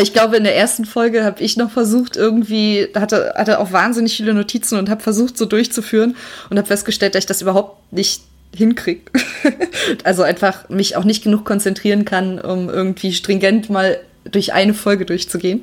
[0.00, 4.16] Ich glaube, in der ersten Folge habe ich noch versucht, irgendwie, hatte, hatte auch wahnsinnig
[4.16, 6.16] viele Notizen und habe versucht, so durchzuführen
[6.50, 8.22] und habe festgestellt, dass ich das überhaupt nicht
[8.56, 9.02] hinkriege.
[10.04, 15.04] also einfach mich auch nicht genug konzentrieren kann, um irgendwie stringent mal durch eine Folge
[15.04, 15.62] durchzugehen.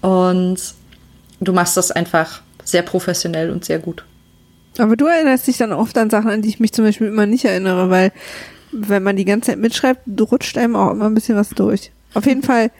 [0.00, 0.58] Und
[1.40, 4.04] du machst das einfach sehr professionell und sehr gut.
[4.78, 7.26] Aber du erinnerst dich dann oft an Sachen, an die ich mich zum Beispiel immer
[7.26, 8.12] nicht erinnere, weil
[8.70, 11.90] wenn man die ganze Zeit mitschreibt, rutscht einem auch immer ein bisschen was durch.
[12.14, 12.70] Auf jeden Fall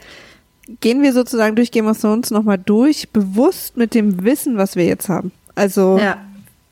[0.81, 4.85] gehen wir sozusagen durch Game of Thrones nochmal durch, bewusst mit dem Wissen, was wir
[4.85, 5.33] jetzt haben.
[5.55, 6.19] Also ja.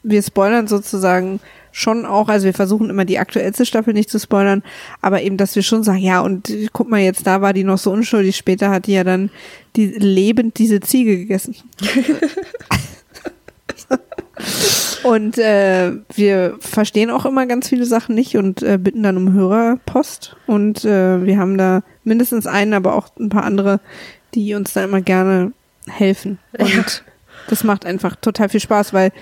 [0.02, 1.40] wir spoilern sozusagen
[1.76, 4.62] schon auch, also wir versuchen immer die aktuellste Staffel nicht zu spoilern,
[5.02, 7.76] aber eben, dass wir schon sagen, ja, und guck mal jetzt, da war die noch
[7.76, 9.28] so unschuldig, später hat die ja dann
[9.76, 11.54] die lebend diese Ziege gegessen.
[15.02, 19.34] und äh, wir verstehen auch immer ganz viele Sachen nicht und äh, bitten dann um
[19.34, 20.34] Hörerpost.
[20.46, 23.80] Und äh, wir haben da mindestens einen, aber auch ein paar andere,
[24.34, 25.52] die uns da immer gerne
[25.86, 26.38] helfen.
[26.56, 26.84] Und ja.
[27.50, 29.12] das macht einfach total viel Spaß, weil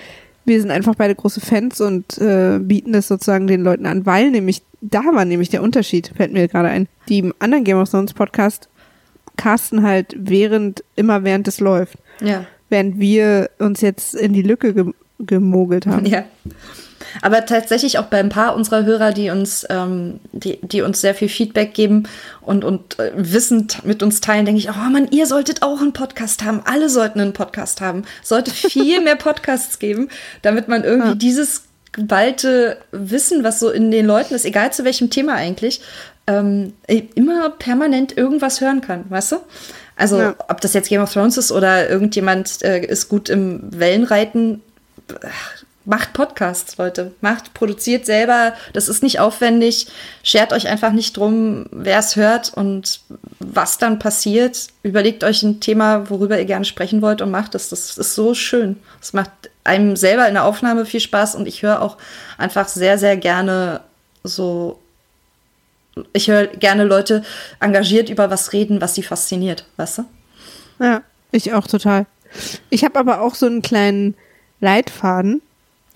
[0.45, 4.31] wir sind einfach beide große Fans und äh, bieten das sozusagen den Leuten an, weil
[4.31, 6.87] nämlich, da war nämlich der Unterschied, fällt mir gerade ein.
[7.09, 8.69] Die im anderen Game of Thrones Podcast
[9.37, 11.97] casten halt während, immer während es läuft.
[12.21, 12.45] Ja.
[12.69, 16.05] Während wir uns jetzt in die Lücke ge gemogelt haben.
[16.05, 16.25] Ja.
[17.21, 21.15] Aber tatsächlich auch bei ein paar unserer Hörer, die uns, ähm, die, die uns sehr
[21.15, 22.07] viel Feedback geben
[22.41, 25.93] und, und äh, Wissen mit uns teilen, denke ich, oh Mann, ihr solltet auch einen
[25.93, 26.61] Podcast haben.
[26.65, 28.03] Alle sollten einen Podcast haben.
[28.23, 30.09] Sollte viel mehr Podcasts geben,
[30.41, 31.15] damit man irgendwie ja.
[31.15, 35.81] dieses geballte Wissen, was so in den Leuten ist, egal zu welchem Thema eigentlich,
[36.27, 39.37] ähm, immer permanent irgendwas hören kann, weißt du?
[39.95, 40.35] Also, ja.
[40.49, 44.61] ob das jetzt Game of Thrones ist oder irgendjemand äh, ist gut im Wellenreiten,
[45.85, 47.13] macht Podcasts, Leute.
[47.21, 48.53] Macht, produziert selber.
[48.73, 49.87] Das ist nicht aufwendig.
[50.23, 53.01] Schert euch einfach nicht drum, wer es hört und
[53.39, 54.67] was dann passiert.
[54.83, 57.69] Überlegt euch ein Thema, worüber ihr gerne sprechen wollt und macht es.
[57.69, 57.95] Das.
[57.95, 58.77] das ist so schön.
[59.01, 59.31] Es macht
[59.63, 61.97] einem selber in der Aufnahme viel Spaß und ich höre auch
[62.37, 63.81] einfach sehr, sehr gerne
[64.23, 64.79] so.
[66.11, 67.23] Ich höre gerne Leute
[67.59, 70.05] engagiert über was reden, was sie fasziniert, weißt du?
[70.79, 72.05] Ja, ich auch total.
[72.69, 74.15] Ich habe aber auch so einen kleinen
[74.59, 75.41] Leitfaden,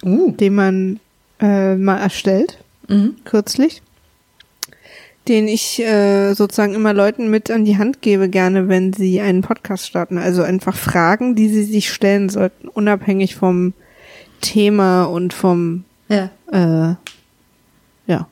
[0.03, 0.31] uh.
[0.31, 0.99] den man
[1.39, 2.57] äh, mal erstellt,
[2.87, 3.15] mhm.
[3.25, 3.81] kürzlich,
[5.27, 9.41] den ich äh, sozusagen immer Leuten mit an die Hand gebe, gerne, wenn sie einen
[9.41, 10.17] Podcast starten.
[10.17, 13.73] Also einfach Fragen, die sie sich stellen sollten, unabhängig vom
[14.41, 16.29] Thema und vom ja.
[16.51, 16.95] Äh,
[18.07, 18.27] ja.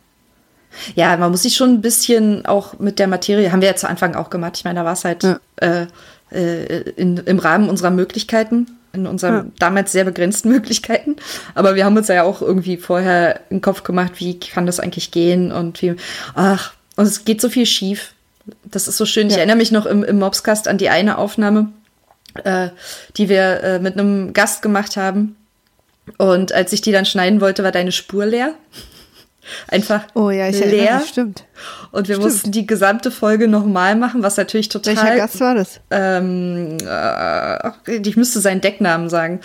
[0.95, 3.89] Ja, man muss sich schon ein bisschen auch mit der Materie, haben wir ja zu
[3.89, 4.57] Anfang auch gemacht.
[4.57, 5.39] Ich meine, da war es halt ja.
[5.57, 5.87] äh,
[6.31, 9.45] äh, in, im Rahmen unserer Möglichkeiten in unseren ja.
[9.59, 11.15] damals sehr begrenzten Möglichkeiten.
[11.55, 15.11] Aber wir haben uns ja auch irgendwie vorher im Kopf gemacht, wie kann das eigentlich
[15.11, 15.95] gehen und wie,
[16.35, 18.13] ach, und es geht so viel schief.
[18.65, 19.27] Das ist so schön.
[19.27, 19.33] Ja.
[19.33, 21.69] Ich erinnere mich noch im, im Mobscast an die eine Aufnahme,
[22.43, 22.69] äh,
[23.17, 25.35] die wir äh, mit einem Gast gemacht haben.
[26.17, 28.53] Und als ich die dann schneiden wollte, war deine Spur leer
[29.67, 30.99] einfach oh, ja, ich leer.
[30.99, 31.45] Mich, stimmt.
[31.91, 32.31] Und wir stimmt.
[32.31, 34.95] mussten die gesamte Folge nochmal machen, was natürlich total.
[34.95, 35.79] Welcher Gast war das?
[35.91, 39.39] Ähm, äh, ich müsste seinen Decknamen sagen.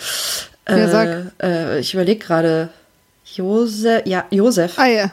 [0.67, 1.31] Ja, äh, sag.
[1.41, 2.69] Äh, ich überlege gerade.
[3.25, 4.05] Josef.
[4.05, 4.77] Ja, Josef.
[4.77, 5.11] Ah ja.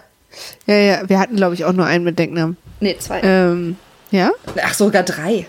[0.67, 1.09] Ja, ja.
[1.09, 2.57] Wir hatten, glaube ich, auch nur einen mit Decknamen.
[2.81, 3.21] Nee, zwei.
[3.23, 3.77] Ähm,
[4.11, 4.31] ja?
[4.63, 5.47] Ach, sogar drei.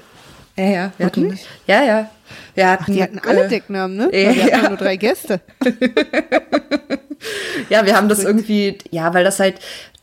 [0.58, 0.91] Ja, ja.
[0.97, 2.10] Wir hatten, ja, ja.
[2.56, 4.10] Wir hatten, Ach, die hatten alle äh, Decknamen, ne?
[4.12, 5.40] Weil wir hatten nur drei Gäste.
[7.70, 9.56] ja, wir haben das irgendwie, ja, weil das halt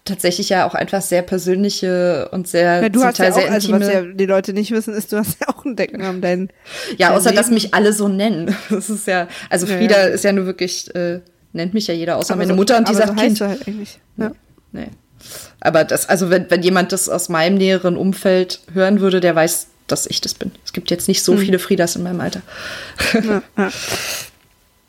[0.08, 3.74] tatsächlich ja auch einfach sehr persönliche und sehr ja, du hast ja auch, sehr intime.
[3.74, 6.48] Also was ja die Leute nicht wissen, ist, du hast ja auch einen Decknamen, dein
[6.96, 7.36] Ja, außer Leben.
[7.36, 8.56] dass mich alle so nennen.
[8.70, 10.14] Das ist ja, also Frieda ja, ja.
[10.14, 11.20] ist ja nur wirklich, äh,
[11.52, 13.40] nennt mich ja jeder, außer aber meine so, Mutter und die sagt so Kind.
[13.40, 13.98] Halt eigentlich.
[14.16, 14.32] Ja.
[14.72, 14.88] Nee.
[15.60, 19.68] Aber das, also wenn, wenn jemand das aus meinem näheren Umfeld hören würde, der weiß,
[19.88, 20.52] dass ich das bin.
[20.64, 21.40] Es gibt jetzt nicht so hm.
[21.40, 22.42] viele Friedas in meinem Alter.
[23.14, 23.70] Ja, ja.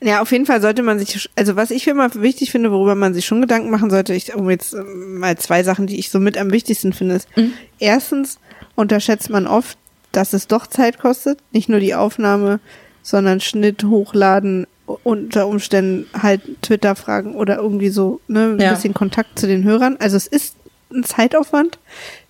[0.01, 3.13] Ja, auf jeden Fall sollte man sich, also was ich immer wichtig finde, worüber man
[3.13, 6.21] sich schon Gedanken machen sollte, ich, um jetzt ähm, mal zwei Sachen, die ich so
[6.21, 7.53] mit am wichtigsten finde, ist, mhm.
[7.79, 8.39] erstens
[8.75, 9.77] unterschätzt man oft,
[10.13, 12.62] dass es doch Zeit kostet, nicht nur die Aufnahme,
[13.01, 14.67] sondern Schnitt, Hochladen,
[15.03, 18.73] unter Umständen halt Twitter-Fragen oder irgendwie so, ne, ein ja.
[18.73, 19.97] bisschen Kontakt zu den Hörern.
[19.99, 20.55] Also es ist
[20.91, 21.77] ein Zeitaufwand,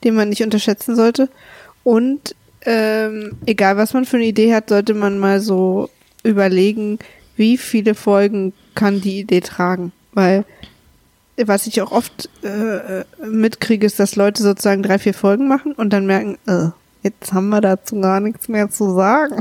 [0.04, 1.30] den man nicht unterschätzen sollte.
[1.84, 5.90] Und ähm, egal was man für eine Idee hat, sollte man mal so
[6.24, 7.00] überlegen,
[7.36, 9.92] wie viele Folgen kann die Idee tragen?
[10.14, 10.46] Weil
[11.38, 15.92] was ich auch oft äh, mitkriege, ist, dass Leute sozusagen drei, vier Folgen machen und
[15.94, 16.70] dann merken, äh,
[17.04, 19.40] jetzt haben wir dazu gar nichts mehr zu sagen.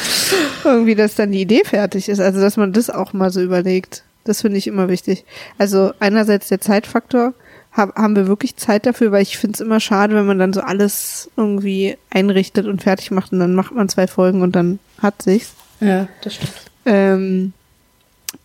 [0.64, 2.20] Irgendwie, dass dann die Idee fertig ist.
[2.20, 4.04] Also, dass man das auch mal so überlegt.
[4.24, 5.24] Das finde ich immer wichtig.
[5.58, 7.34] Also, einerseits der Zeitfaktor.
[7.76, 10.52] Hab, haben wir wirklich Zeit dafür, weil ich finde es immer schade, wenn man dann
[10.52, 14.78] so alles irgendwie einrichtet und fertig macht und dann macht man zwei Folgen und dann
[15.02, 15.54] hat sich's.
[15.80, 16.52] Ja, das stimmt.
[16.86, 17.52] Ähm,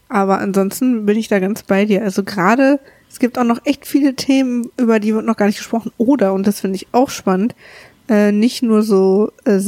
[0.09, 2.03] aber ansonsten bin ich da ganz bei dir.
[2.03, 5.57] Also gerade, es gibt auch noch echt viele Themen, über die wird noch gar nicht
[5.57, 5.93] gesprochen.
[5.97, 7.55] Oder, und das finde ich auch spannend,
[8.09, 9.59] äh, nicht nur so äh,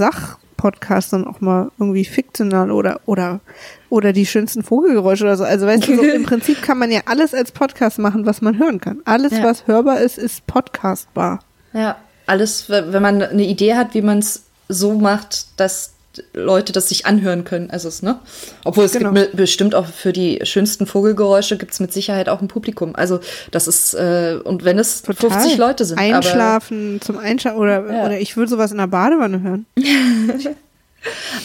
[0.64, 3.42] Sachpodcasts, sondern auch mal irgendwie fiktional oder, oder,
[3.90, 5.44] oder die schönsten Vogelgeräusche oder so.
[5.44, 8.58] Also weißt du, so im Prinzip kann man ja alles als Podcast machen, was man
[8.58, 9.02] hören kann.
[9.06, 9.44] Alles, Ja.
[9.44, 11.40] was hörbar ist, ist podcastbar.
[11.74, 15.94] Ja, alles, wenn man eine Idee hat, wie man es so macht, dass
[16.34, 17.70] Leute das sich anhören können.
[17.72, 18.20] Also es, ne?
[18.66, 19.14] Obwohl es Genau.
[19.14, 22.96] gibt bestimmt auch für die schönsten Vogelgeräusche gibt es mit Sicherheit auch ein Publikum.
[22.96, 23.20] Also
[23.52, 25.98] das ist, äh, und wenn es 50 Leute sind.
[26.00, 28.06] Aber, Einschlafen, zum Einschlafen oder, Ja.
[28.06, 29.66] oder ich würde sowas in der Badewanne hören.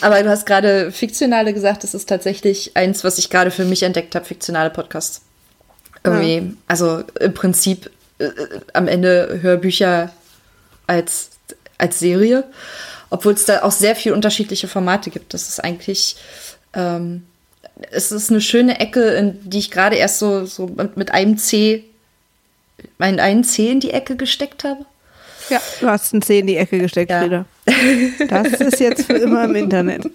[0.01, 3.83] aber du hast gerade fiktionale gesagt, das ist tatsächlich eins, was ich gerade für mich
[3.83, 5.23] entdeckt habe, fiktionale Podcasts.
[6.05, 8.31] Irgendwie, also im Prinzip äh, äh,
[8.73, 10.11] am Ende Hörbücher
[10.87, 11.31] als,
[11.77, 12.45] als Serie,
[13.11, 15.35] obwohl es da auch sehr viel unterschiedliche Formate gibt.
[15.35, 16.17] Das ist eigentlich,
[16.75, 17.27] ähm,
[17.91, 20.67] es ist eine schöne Ecke, in die ich gerade erst so, so
[20.97, 21.85] mit- einem C,
[22.99, 24.85] meinen einen C in die Ecke gesteckt habe.
[25.51, 27.21] Ja, du hast einen C in die Ecke gesteckt, Ja.
[27.21, 27.45] Frieda.
[28.29, 30.09] Das ist jetzt für immer im Internet.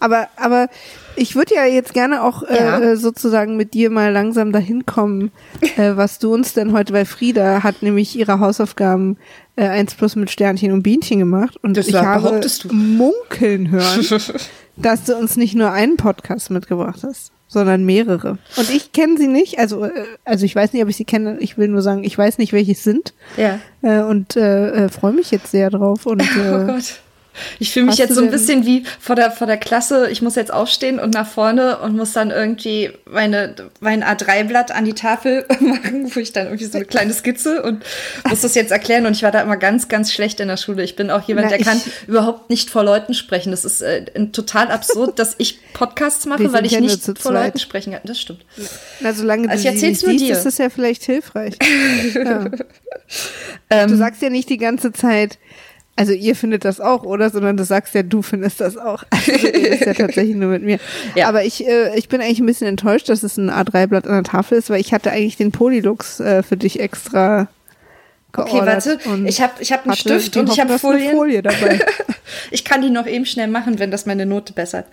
[0.00, 0.68] Aber, aber
[1.16, 2.78] ich würde ja jetzt gerne auch Ja.
[2.80, 5.30] äh, sozusagen mit dir mal langsam dahin kommen,
[5.76, 9.16] äh, was du uns denn heute, weil Frieda hat nämlich ihre Hausaufgaben
[9.56, 14.06] äh, 1 plus mit Sternchen und Bienchen gemacht und Das ich habe munkeln hören,
[14.76, 18.38] dass du uns nicht nur einen Podcast mitgebracht hast, sondern mehrere.
[18.56, 19.90] Und ich kenne sie nicht, also, äh,
[20.24, 22.52] also ich weiß nicht, ob ich sie kenne, ich will nur sagen, ich weiß nicht,
[22.52, 23.58] welche es sind Ja.
[23.82, 27.00] äh, und äh, äh, freue mich jetzt sehr drauf und Oh äh, Gott.
[27.58, 30.08] Ich fühle mich Hast jetzt so ein bisschen wie vor der, vor der Klasse.
[30.10, 34.84] Ich muss jetzt aufstehen und nach vorne und muss dann irgendwie meine, mein A3-Blatt an
[34.84, 37.82] die Tafel machen, wo ich dann irgendwie so eine kleine Skizze und
[38.28, 39.06] muss das jetzt erklären.
[39.06, 40.82] Und ich war da immer ganz, ganz schlecht in der Schule.
[40.82, 43.50] Ich bin auch jemand, Na, der kann überhaupt nicht vor Leuten sprechen.
[43.50, 47.32] Das ist äh, total absurd, dass ich Podcasts mache, weil ich ja nicht vor zweit.
[47.46, 48.02] Leuten sprechen kann.
[48.04, 48.44] Das stimmt.
[49.00, 50.32] na, solange Also du ich sie nicht nur siehst, dir.
[50.36, 51.54] ist das ja vielleicht hilfreich.
[52.14, 52.44] ja.
[53.70, 55.38] Ähm, Du sagst ja nicht die ganze Zeit,
[55.94, 57.28] also ihr findet das auch, oder?
[57.30, 59.04] Sondern du sagst ja, du findest das auch.
[59.10, 60.78] Also redest ja tatsächlich nur mit mir.
[61.14, 61.28] Ja.
[61.28, 64.30] Aber ich, äh, ich bin eigentlich ein bisschen enttäuscht, dass es ein A3-Blatt an der
[64.30, 67.48] Tafel ist, weil ich hatte eigentlich den Polylux äh, für dich extra.
[68.34, 68.98] Okay, warte.
[69.04, 71.14] und Ich habe ich hab einen Stift und ich habe Folien.
[71.14, 71.80] Folie dabei.
[72.50, 74.86] Ich kann die noch eben schnell machen, wenn das meine Note bessert.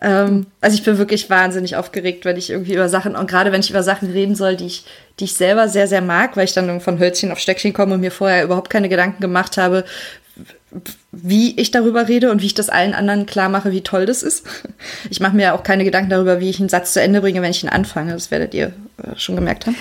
[0.00, 3.60] Ähm, also ich bin wirklich wahnsinnig aufgeregt, wenn ich irgendwie über Sachen, und gerade wenn
[3.60, 4.84] ich über Sachen reden soll, die ich,
[5.18, 8.00] die ich selber sehr, sehr mag, weil ich dann von Hölzchen auf Stöckchen komme und
[8.00, 9.84] mir vorher überhaupt keine Gedanken gemacht habe,
[11.12, 14.22] wie ich darüber rede und wie ich das allen anderen klar mache, wie toll das
[14.22, 14.46] ist.
[15.10, 17.50] Ich mache mir auch keine Gedanken darüber, wie ich einen Satz zu Ende bringe, wenn
[17.50, 18.12] ich ihn anfange.
[18.12, 18.72] Das werdet ihr
[19.02, 19.76] äh, schon gemerkt haben.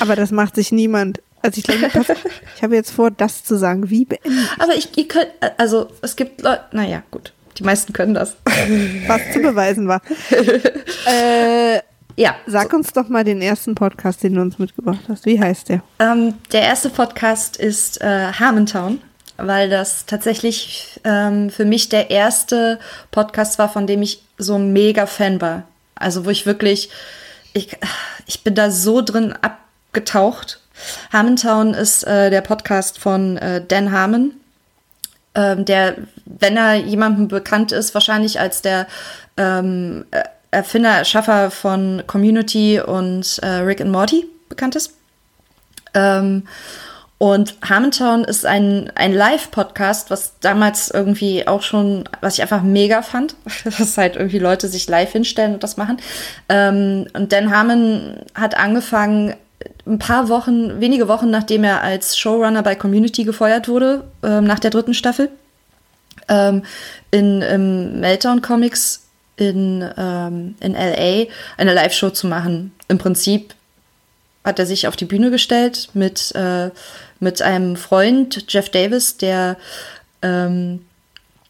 [0.00, 1.20] Aber das macht sich niemand.
[1.42, 1.88] Also ich glaube,
[2.56, 3.90] ich habe jetzt vor, das zu sagen.
[3.90, 7.32] Wie beenden, Aber ich, ihr könnt, also es gibt Leute, naja, gut.
[7.58, 8.36] Die meisten können das.
[9.06, 10.00] was zu beweisen war.
[11.06, 11.80] äh,
[12.16, 15.26] Ja, sag uns doch mal den ersten Podcast, den du uns mitgebracht hast.
[15.26, 15.82] Wie heißt der?
[15.98, 19.00] Ähm, der erste Podcast ist äh, Harmontown,
[19.42, 22.78] weil das tatsächlich ähm, für mich der erste
[23.10, 25.64] Podcast war, von dem ich so mega Fan war.
[25.94, 26.90] Also wo ich wirklich,
[27.52, 27.76] ich,
[28.26, 30.60] ich bin da so drin abgetaucht.
[31.12, 34.32] Harmontown ist äh, der Podcast von äh, Dan Harmon,
[35.34, 38.86] ähm, der, wenn er jemandem bekannt ist, wahrscheinlich als der
[39.36, 44.94] ähm, äh, Erfinder, Erschaffer von Community und äh, Rick and Morty bekannt ist.
[45.94, 46.46] Ähm,
[47.20, 53.02] und Harmontown ist ein, ein Live-Podcast, was damals irgendwie auch schon, was ich einfach mega
[53.02, 55.98] fand, dass halt irgendwie Leute sich live hinstellen und das machen.
[56.48, 59.34] Ähm, und Dan Harmon hat angefangen,
[59.86, 64.58] ein paar Wochen, wenige Wochen nachdem er als Showrunner bei Community gefeuert wurde, ähm, nach
[64.58, 65.28] der dritten Staffel,
[66.30, 66.62] ähm,
[67.10, 71.26] in im Meltdown Comics in, ähm, in LA
[71.58, 72.72] eine Live-Show zu machen.
[72.88, 73.54] Im Prinzip
[74.44, 76.70] hat er sich auf die Bühne gestellt mit, äh,
[77.18, 79.56] mit einem Freund, Jeff Davis, der
[80.22, 80.84] ähm,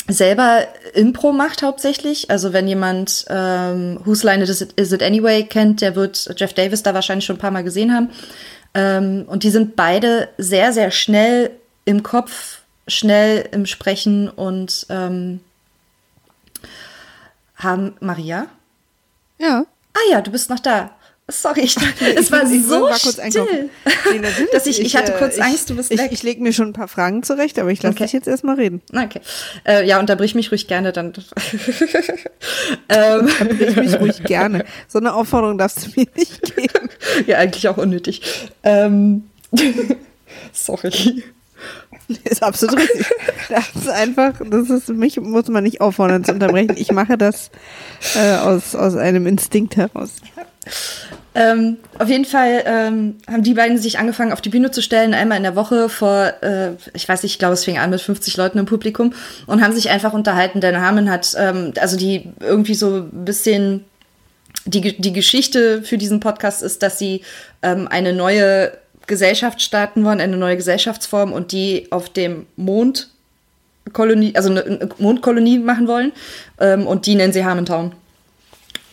[0.09, 2.31] selber Impro macht hauptsächlich.
[2.31, 6.53] Also wenn jemand ähm, Whose Line Is It, Is It Anyway kennt, der wird Jeff
[6.53, 8.11] Davis da wahrscheinlich schon ein paar Mal gesehen haben.
[8.74, 11.50] Ähm, und die sind beide sehr, sehr schnell
[11.85, 15.40] im Kopf, schnell im Sprechen und ähm,
[17.57, 18.46] haben Maria.
[19.38, 19.64] Ja.
[19.94, 20.90] Ah ja, du bist noch da.
[21.30, 21.76] Sorry, ich
[22.16, 23.70] es war ich so still.
[24.12, 24.20] Nee,
[24.52, 26.10] dass ich, ich hatte äh, kurz ich, Angst, du bist ich, weg.
[26.12, 28.04] Ich lege mir schon ein paar Fragen zurecht, aber ich lasse Okay.
[28.04, 28.82] dich jetzt erstmal reden.
[28.92, 29.20] Okay.
[29.66, 31.12] Äh, ja, unterbrich mich ruhig gerne dann.
[32.88, 34.64] ähm, Ich mich ruhig gerne.
[34.88, 36.88] So eine Aufforderung darfst du mir nicht geben.
[37.26, 38.22] ja, eigentlich auch unnötig.
[38.62, 39.24] Ähm,
[40.52, 41.24] sorry.
[42.24, 43.06] Ist absolut richtig.
[43.48, 46.74] Das ist einfach, das ist, mich muss man nicht auffordern zu unterbrechen.
[46.76, 47.50] Ich mache das
[48.16, 50.16] äh, aus, aus einem Instinkt heraus.
[51.35, 55.14] Ähm, auf jeden Fall ähm, haben die beiden sich angefangen, auf die Bühne zu stellen,
[55.14, 58.00] einmal in der Woche vor, äh, ich weiß nicht, ich glaube, es fing an mit
[58.00, 59.14] 50 Leuten im Publikum
[59.46, 60.61] und haben sich einfach unterhalten.
[60.61, 63.85] Dan Harmon hat, ähm, also die irgendwie so ein bisschen,
[64.64, 67.22] die, die Geschichte für diesen Podcast ist, dass sie
[67.62, 68.72] ähm, eine neue
[69.06, 73.09] Gesellschaft starten wollen, eine neue Gesellschaftsform und die auf dem Mond
[73.92, 76.12] Kolonie, also eine Mondkolonie machen wollen
[76.61, 77.92] ähm, und die nennen sie Harmontown.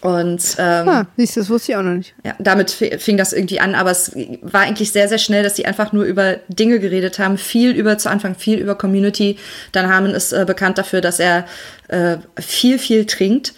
[0.07, 2.13] Und ähm, Ah, siehst du, das wusste ich auch noch nicht.
[2.23, 5.57] ja, damit fi- fing das irgendwie an, aber es war eigentlich sehr, sehr schnell, dass
[5.57, 9.37] sie einfach nur über Dinge geredet haben, viel über, zu Anfang viel über Community.
[9.73, 11.45] Dan Harmon ist äh, bekannt dafür, dass er
[11.89, 13.53] äh, viel, viel trinkt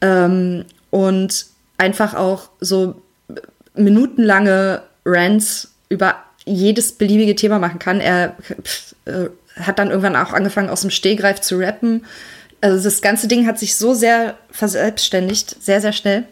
[0.00, 3.00] ähm, und einfach auch so
[3.74, 8.00] minutenlange Rants über jedes beliebige Thema machen kann.
[8.00, 9.28] Er pff, äh,
[9.60, 12.04] hat dann irgendwann auch angefangen, aus dem Stehgreif zu rappen.
[12.60, 16.24] Also das ganze Ding hat sich so sehr verselbstständigt, sehr, sehr schnell.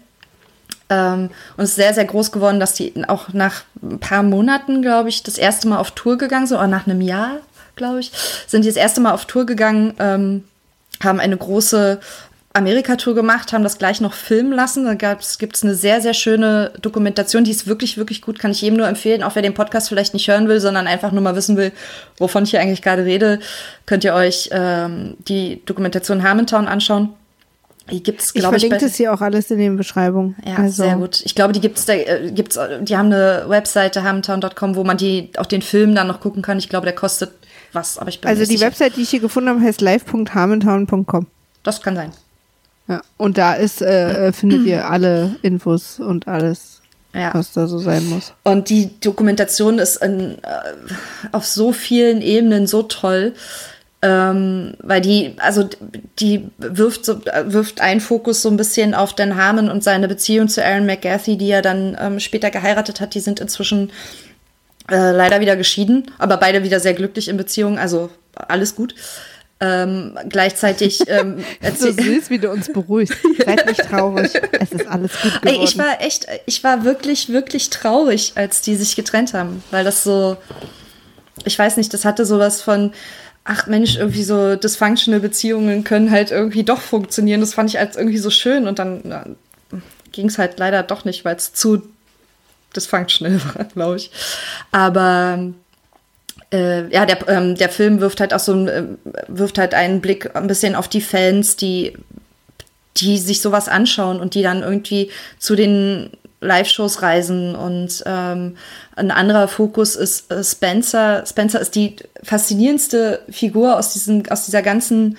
[0.89, 5.09] Ähm, und ist sehr, sehr groß geworden, dass die auch nach ein paar Monaten, glaube
[5.09, 7.39] ich, das erste Mal auf Tour gegangen sind, oder nach einem Jahr,
[7.75, 8.13] glaube ich,
[8.47, 10.45] sind die das erste Mal auf Tour gegangen, ähm,
[11.03, 12.01] haben eine große
[12.57, 14.85] Amerika-Tour gemacht, haben das gleich noch filmen lassen.
[14.85, 18.63] Da gibt es eine sehr, sehr schöne Dokumentation, die ist wirklich, wirklich gut, kann ich
[18.63, 21.37] jedem nur empfehlen, auch wer den Podcast vielleicht nicht hören will, sondern einfach nur mal
[21.37, 21.73] wissen will,
[22.19, 23.41] wovon ich hier eigentlich gerade rede,
[23.87, 27.11] könnt ihr euch ähm, die Dokumentation Harmontown anschauen.
[27.91, 30.35] Die gibt's, Ich glaube ich, verlinke bei, das hier auch alles in den Beschreibungen.
[30.45, 31.23] ja, also, sehr gut.
[31.25, 35.31] Ich glaube, die gibt's da, äh, gibt's, die haben eine Webseite, harmontown.com, wo man die,
[35.37, 36.59] auch den Film dann noch gucken kann.
[36.59, 37.31] Ich glaube, der kostet
[37.73, 38.67] was, aber ich bin Also die sicher.
[38.67, 41.27] Website, die ich hier gefunden habe, heißt live.harmontown.com.
[41.63, 42.11] Das kann sein.
[42.89, 46.81] Ja, und da ist, äh, äh, findet ihr alle Infos und alles,
[47.15, 47.35] Ja.
[47.35, 48.33] was da so sein muss.
[48.45, 50.47] Und die Dokumentation ist in, äh,
[51.33, 53.35] auf so vielen Ebenen so toll,
[54.03, 55.69] ähm, weil die, also
[56.21, 60.49] die wirft, so, wirft einen Fokus so ein bisschen auf Dan Harmon und seine Beziehung
[60.49, 63.15] zu Aaron McGathy, die er dann ähm, später geheiratet hat.
[63.15, 63.91] Die sind inzwischen
[64.91, 68.11] äh, leider wieder geschieden, aber beide wieder sehr glücklich in Beziehung, also
[68.49, 68.95] alles gut.
[69.59, 71.43] Ähm, gleichzeitig ähm,
[71.77, 73.17] So süß, wie du uns beruhigst.
[73.45, 74.33] Seid nicht traurig.
[74.53, 75.63] Es ist alles gut geworden.
[75.63, 80.05] Ich war echt, ich war wirklich, wirklich traurig, als die sich getrennt haben, weil das
[80.05, 80.37] so,
[81.45, 82.93] ich weiß nicht, das hatte sowas von,
[83.45, 87.41] ach Mensch, irgendwie so dysfunctional Beziehungen können halt irgendwie doch funktionieren.
[87.41, 89.37] Das fand ich als irgendwie so schön und dann
[90.13, 91.83] ging es halt leider doch nicht, weil es zu
[92.75, 94.11] dysfunctional war, glaube ich.
[94.71, 95.53] Aber
[96.53, 98.85] äh, ja, der, ähm, der Film wirft halt auch so ein, äh,
[99.29, 101.95] wirft halt einen Blick ein bisschen auf die Fans, die
[102.97, 107.55] die sich sowas anschauen und die dann irgendwie zu den Live-Shows reisen.
[107.55, 108.57] Und ähm,
[108.95, 111.25] ein anderer Fokus ist äh, Spencer.
[111.27, 115.17] Spencer ist die faszinierendste Figur aus, diesen, aus dieser ganzen,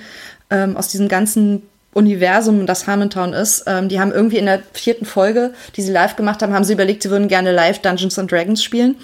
[0.49, 1.63] ähm, aus diesem ganzen
[1.93, 3.63] Universum, das Harmontown ist.
[3.67, 6.73] Ähm, die haben irgendwie in der vierten Folge, die sie live gemacht haben, haben sie
[6.73, 8.95] überlegt, sie würden gerne live Dungeons and Dragons spielen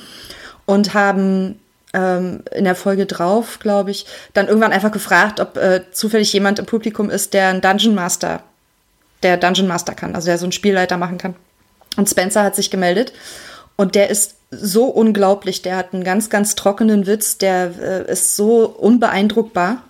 [0.65, 1.59] und haben
[1.93, 6.59] ähm, in der Folge drauf, glaube ich, dann irgendwann einfach gefragt, ob äh, zufällig jemand
[6.59, 8.41] im Publikum ist, der ein Dungeon Master
[9.23, 11.35] der Dungeon Master kann, also der so einen Spielleiter machen kann.
[11.95, 13.13] Und Spencer hat sich gemeldet
[13.75, 18.35] und der ist so unglaublich, der hat einen ganz, ganz trockenen Witz, der äh, ist
[18.35, 19.83] so unbeeindruckbar.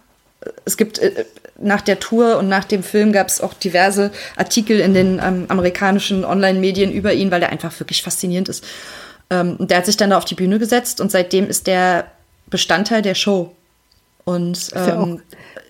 [0.65, 1.25] Es gibt äh,
[1.57, 5.45] nach der Tour und nach dem Film gab es auch diverse Artikel in den ähm,
[5.49, 8.63] amerikanischen Online-Medien über ihn, weil der einfach wirklich faszinierend ist.
[9.41, 12.05] Ähm, und der hat sich dann da auf die Bühne gesetzt und seitdem ist der
[12.47, 13.51] Bestandteil der Show.
[14.25, 15.21] Und ja auch- ähm,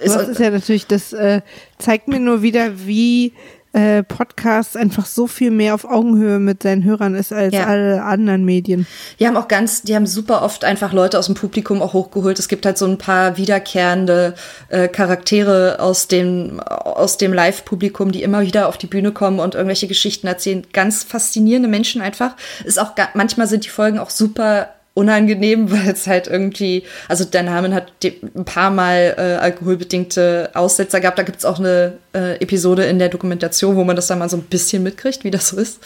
[0.03, 1.41] Das ist ja natürlich, das äh,
[1.79, 3.33] zeigt mir nur wieder, wie
[3.73, 7.65] äh, Podcast einfach so viel mehr auf Augenhöhe mit seinen Hörern ist als Ja.
[7.65, 8.85] alle anderen Medien.
[9.19, 12.37] Die haben auch ganz, die haben super oft einfach Leute aus dem Publikum auch hochgeholt.
[12.39, 14.35] Es gibt halt so ein paar wiederkehrende
[14.69, 19.55] äh, Charaktere aus dem, aus dem Live-Publikum, die immer wieder auf die Bühne kommen und
[19.55, 20.65] irgendwelche Geschichten erzählen.
[20.71, 22.35] Ganz faszinierende Menschen einfach.
[22.63, 27.49] Ist auch manchmal sind die Folgen auch super unangenehm, weil es halt irgendwie, also Dan
[27.49, 31.17] Harmon hat ein paar Mal äh, alkoholbedingte Aussetzer gehabt.
[31.17, 34.29] Da gibt es auch eine äh, Episode in der Dokumentation, wo man das dann mal
[34.29, 35.79] so ein bisschen mitkriegt, wie das so ist.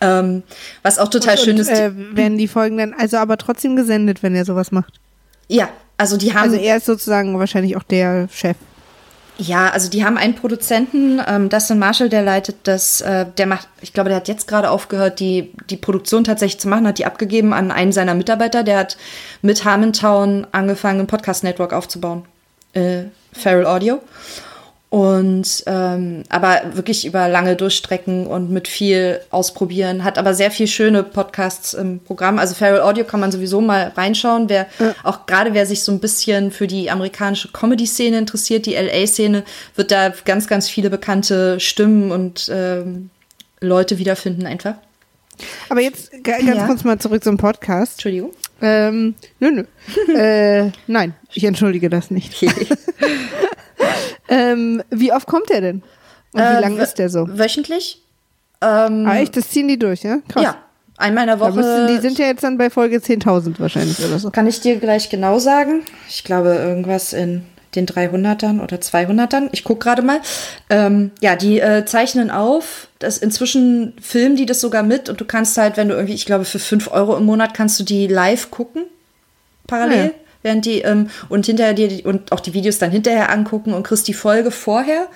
[0.00, 0.42] Ähm,
[0.82, 1.68] was auch total schön Und, ist.
[1.68, 4.94] äh, werden die Folgen dann also aber trotzdem gesendet, wenn er sowas macht.
[5.48, 5.68] Ja,
[5.98, 6.50] also die haben.
[6.50, 8.56] Also er ist sozusagen wahrscheinlich auch der Chef.
[9.42, 13.68] Ja, also die haben einen Produzenten, ähm, Dustin Marshall, der leitet das, äh, der macht,
[13.80, 17.06] ich glaube, der hat jetzt gerade aufgehört, die, die Produktion tatsächlich zu machen, hat die
[17.06, 18.98] abgegeben an einen seiner Mitarbeiter, der hat
[19.40, 22.26] mit Harmontown angefangen, ein Podcast-Network aufzubauen.
[22.74, 24.02] Äh, Feral Audio.
[24.90, 30.66] Und ähm, aber wirklich über lange Durchstrecken und mit viel ausprobieren, hat aber sehr viel
[30.66, 32.40] schöne Podcasts im Programm.
[32.40, 34.48] Also Feral Audio kann man sowieso mal reinschauen.
[34.48, 34.96] Wer ja.
[35.04, 39.44] auch gerade wer sich so ein bisschen für die amerikanische Comedy-Szene interessiert, die LA-Szene,
[39.76, 43.10] wird da ganz, ganz viele bekannte Stimmen und ähm,
[43.60, 44.74] Leute wiederfinden einfach.
[45.68, 46.66] Aber jetzt ganz ja.
[46.66, 47.92] kurz mal zurück zum Podcast.
[47.92, 48.32] Entschuldigung.
[48.62, 49.64] Ähm, nö, nö.
[50.14, 52.34] äh, nein, ich entschuldige das nicht.
[54.28, 55.82] ähm, wie oft kommt der denn?
[56.32, 57.26] Und wie äh, lang ist der so?
[57.28, 58.02] Wöchentlich.
[58.60, 59.36] Ähm, ah, echt?
[59.36, 60.18] Das ziehen die durch, ja?
[60.28, 60.42] Krass.
[60.42, 60.56] Ja,
[60.98, 61.52] einmal in der Woche.
[61.52, 64.30] Müssen, die sind ja jetzt dann bei Folge 10.000 wahrscheinlich oder so.
[64.30, 65.82] Kann ich dir gleich genau sagen.
[66.08, 69.48] Ich glaube, irgendwas in den 300ern oder 200ern.
[69.52, 70.20] Ich gucke gerade mal.
[70.68, 72.88] Ähm, ja, die äh, zeichnen auf.
[72.98, 76.26] Das inzwischen filmen die das sogar mit und du kannst halt, wenn du irgendwie, ich
[76.26, 78.82] glaube, für 5 Euro im Monat kannst du die live gucken.
[79.66, 80.04] Parallel.
[80.04, 80.10] Ja.
[80.42, 83.82] Während die, ähm, und hinterher dir die, und auch die Videos dann hinterher angucken und
[83.82, 85.06] kriegst die Folge vorher.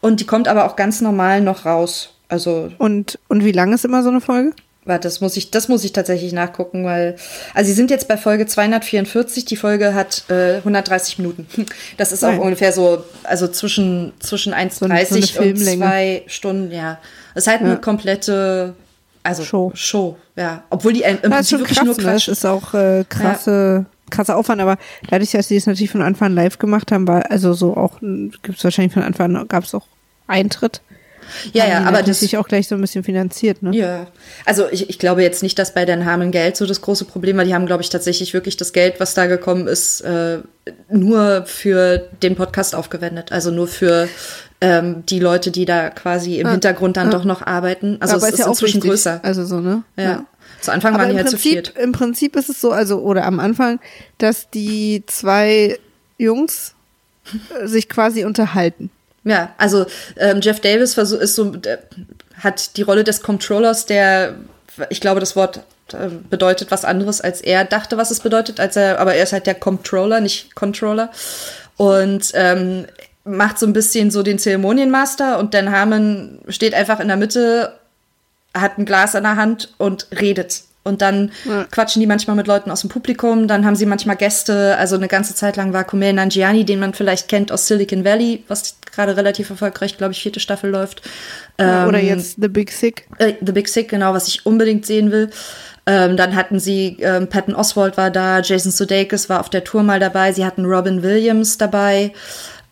[0.00, 2.14] Und die kommt aber auch ganz normal noch raus.
[2.28, 2.70] Also.
[2.78, 4.52] Und, und wie lang ist immer so eine Folge?
[4.88, 7.16] Warte, das muss ich, das muss ich tatsächlich nachgucken, weil,
[7.52, 11.46] also sie sind jetzt bei Folge 244, die Folge hat äh, 130 Minuten.
[11.98, 12.38] Das ist Nein.
[12.38, 16.98] auch ungefähr so, also zwischen, zwischen 1,30 so und zwei Stunden, ja.
[17.34, 17.66] Das ist halt ja.
[17.66, 18.74] eine komplette,
[19.22, 19.72] also Show.
[19.74, 20.62] Show, ja.
[20.70, 22.02] Obwohl die im Prinzip wirklich krass, nur ne?
[22.02, 22.28] Quatsch.
[22.28, 24.10] Das ist auch äh, krasse, ja.
[24.10, 24.78] krasser Aufwand, aber
[25.10, 28.00] dadurch, dass sie es natürlich von Anfang an live gemacht haben, war, also so auch,
[28.00, 29.86] gibt es wahrscheinlich von Anfang an, gab es auch
[30.28, 30.80] Eintritt.
[31.52, 33.74] Ja, ja, aber das sich auch gleich so ein bisschen finanziert, ne?
[33.74, 34.06] Ja.
[34.44, 37.36] Also ich, ich glaube jetzt nicht, dass bei den Harmen Geld so das große Problem
[37.36, 37.44] war.
[37.44, 40.38] Die haben, glaube ich, tatsächlich wirklich das Geld, was da gekommen ist, äh,
[40.90, 43.32] nur für den Podcast aufgewendet.
[43.32, 44.08] Also nur für
[44.60, 47.10] ähm, die Leute, die da quasi im ah, Hintergrund dann ah.
[47.10, 47.98] doch noch arbeiten.
[48.00, 49.20] Also aber es ist, ja inzwischen größer.
[49.22, 49.82] Also so, ne?
[49.96, 50.04] Ja.
[50.04, 50.26] ja.
[50.60, 51.74] Zu Anfang aber waren die halt Prinzip, zu viert.
[51.78, 53.78] Im Prinzip ist es so, also, oder am Anfang,
[54.18, 55.78] dass die zwei
[56.18, 56.74] Jungs
[57.62, 58.90] äh, sich quasi unterhalten.
[59.28, 59.84] Ja, also
[60.16, 61.52] ähm, Jeff Davis ist so,
[62.42, 64.36] hat die Rolle des Controllers, der,
[64.88, 65.60] ich glaube, das Wort
[65.92, 69.34] äh, bedeutet was anderes, als er dachte, was es bedeutet, als er, aber er ist
[69.34, 71.10] halt der Controller, nicht Controller.
[71.76, 72.86] Und ähm,
[73.24, 77.74] macht so ein bisschen so den Zeremonienmaster und Dan Harmon steht einfach in der Mitte,
[78.54, 80.62] hat ein Glas in der Hand und redet.
[80.88, 81.64] Und dann ja.
[81.70, 84.76] quatschen die manchmal mit Leuten aus dem Publikum, dann haben sie manchmal Gäste.
[84.78, 88.42] Also eine ganze Zeit lang war Kumail Nanjiani, den man vielleicht kennt aus Silicon Valley,
[88.48, 91.02] was gerade relativ erfolgreich, glaube ich, vierte Staffel läuft.
[91.60, 93.06] Ja, oder ähm, jetzt The Big Sick.
[93.18, 95.30] Äh, The Big Sick, genau, was ich unbedingt sehen will.
[95.86, 99.82] Ähm, dann hatten sie, ähm, Patton Oswald war da, Jason Sudeikis war auf der Tour
[99.82, 102.12] mal dabei, sie hatten Robin Williams dabei,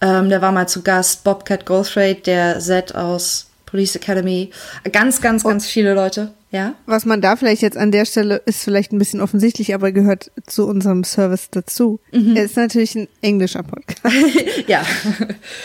[0.03, 4.51] ähm, der war mal zu Gast, Bobcat Goldthwait, der Set aus Police Academy.
[4.93, 6.33] Ganz, ganz, ganz viele Leute.
[6.51, 6.74] Ja.
[6.86, 10.30] Was man da vielleicht jetzt an der Stelle ist vielleicht ein bisschen offensichtlich, aber gehört
[10.47, 12.01] zu unserem Service dazu.
[12.12, 12.36] Mhm.
[12.36, 14.14] Er ist natürlich ein englischer Podcast.
[14.66, 14.82] ja.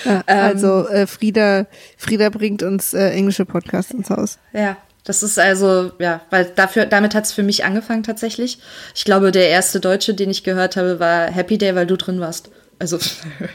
[0.06, 0.24] ja.
[0.32, 1.68] Also äh, Frieda,
[1.98, 4.40] Frieda bringt uns äh, englische Podcasts ins Haus.
[4.54, 4.78] Ja.
[5.04, 8.60] Das ist also, ja, weil dafür, damit hat es für mich angefangen tatsächlich.
[8.94, 12.20] Ich glaube, der erste Deutsche, den ich gehört habe, war Happy Day, weil du drin
[12.20, 12.52] warst.
[12.78, 13.00] Also.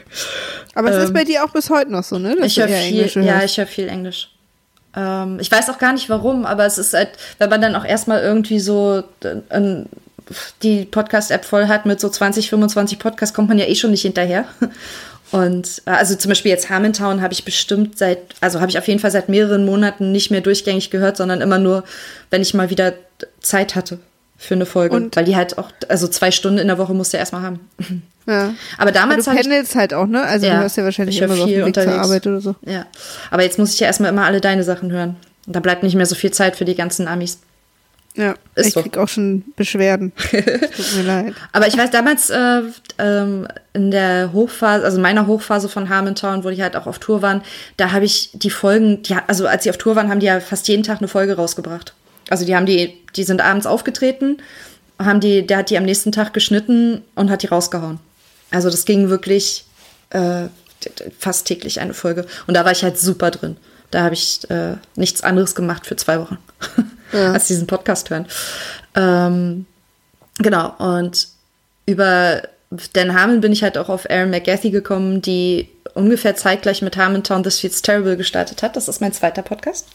[0.75, 2.35] Aber es ähm, ist bei dir auch bis heute noch so, ne?
[2.43, 4.29] ich höre viel, ja, ich höre viel Englisch.
[4.97, 7.85] Ähm, ich weiß auch gar nicht warum, aber es ist halt, wenn man dann auch
[7.85, 9.83] erstmal irgendwie so äh,
[10.63, 14.01] die Podcast-App voll hat mit so 20, 25 Podcasts, kommt man ja eh schon nicht
[14.01, 14.45] hinterher.
[15.31, 18.87] Und äh, also zum Beispiel jetzt Harmontown habe ich bestimmt seit, also habe ich auf
[18.87, 21.83] jeden Fall seit mehreren Monaten nicht mehr durchgängig gehört, sondern immer nur,
[22.31, 22.93] wenn ich mal wieder
[23.41, 23.99] Zeit hatte
[24.37, 24.95] für eine Folge.
[24.95, 27.59] Und weil die halt auch, also zwei Stunden in der Woche musst du erstmal haben.
[28.27, 28.53] Ja.
[28.77, 29.27] Aber damals.
[29.27, 30.21] Aber du pendelst halt auch, ne?
[30.21, 32.55] Also ja, du hörst ja wahrscheinlich immer so viel auf zur Arbeit oder so.
[32.65, 32.85] Ja.
[33.31, 35.15] Aber jetzt muss ich ja erstmal immer alle deine Sachen hören.
[35.47, 37.39] Und da bleibt nicht mehr so viel Zeit für die ganzen Amis.
[38.15, 38.81] Ja, Ist ich so.
[38.81, 40.11] krieg auch schon Beschwerden.
[40.31, 41.33] Tut mir leid.
[41.51, 42.63] Aber ich weiß, damals äh,
[42.97, 46.97] ähm, in der Hochphase, also in meiner Hochphase von Harmontown, wo die halt auch auf
[46.97, 47.43] Tour waren,
[47.77, 50.39] da habe ich die Folgen, die, also als sie auf Tour waren, haben die ja
[50.39, 51.93] fast jeden Tag eine Folge rausgebracht.
[52.29, 54.37] Also die haben die, die sind abends aufgetreten,
[54.99, 57.99] haben die, der hat die am nächsten Tag geschnitten und hat die rausgehauen.
[58.51, 59.65] Also das ging wirklich
[60.09, 60.45] äh,
[61.19, 62.25] fast täglich eine Folge.
[62.47, 63.57] Und da war ich halt super drin.
[63.91, 66.37] Da habe ich äh, nichts anderes gemacht für zwei Wochen,
[67.13, 67.31] ja.
[67.31, 68.27] als diesen Podcast hören.
[68.95, 69.65] Ähm,
[70.39, 71.29] genau, und
[71.85, 72.41] über
[72.93, 77.43] Dan Harmon bin ich halt auch auf Aaron McGathy gekommen, die ungefähr zeitgleich mit Harmontown
[77.43, 78.75] This Feels Terrible gestartet hat.
[78.75, 79.87] Das ist mein zweiter Podcast.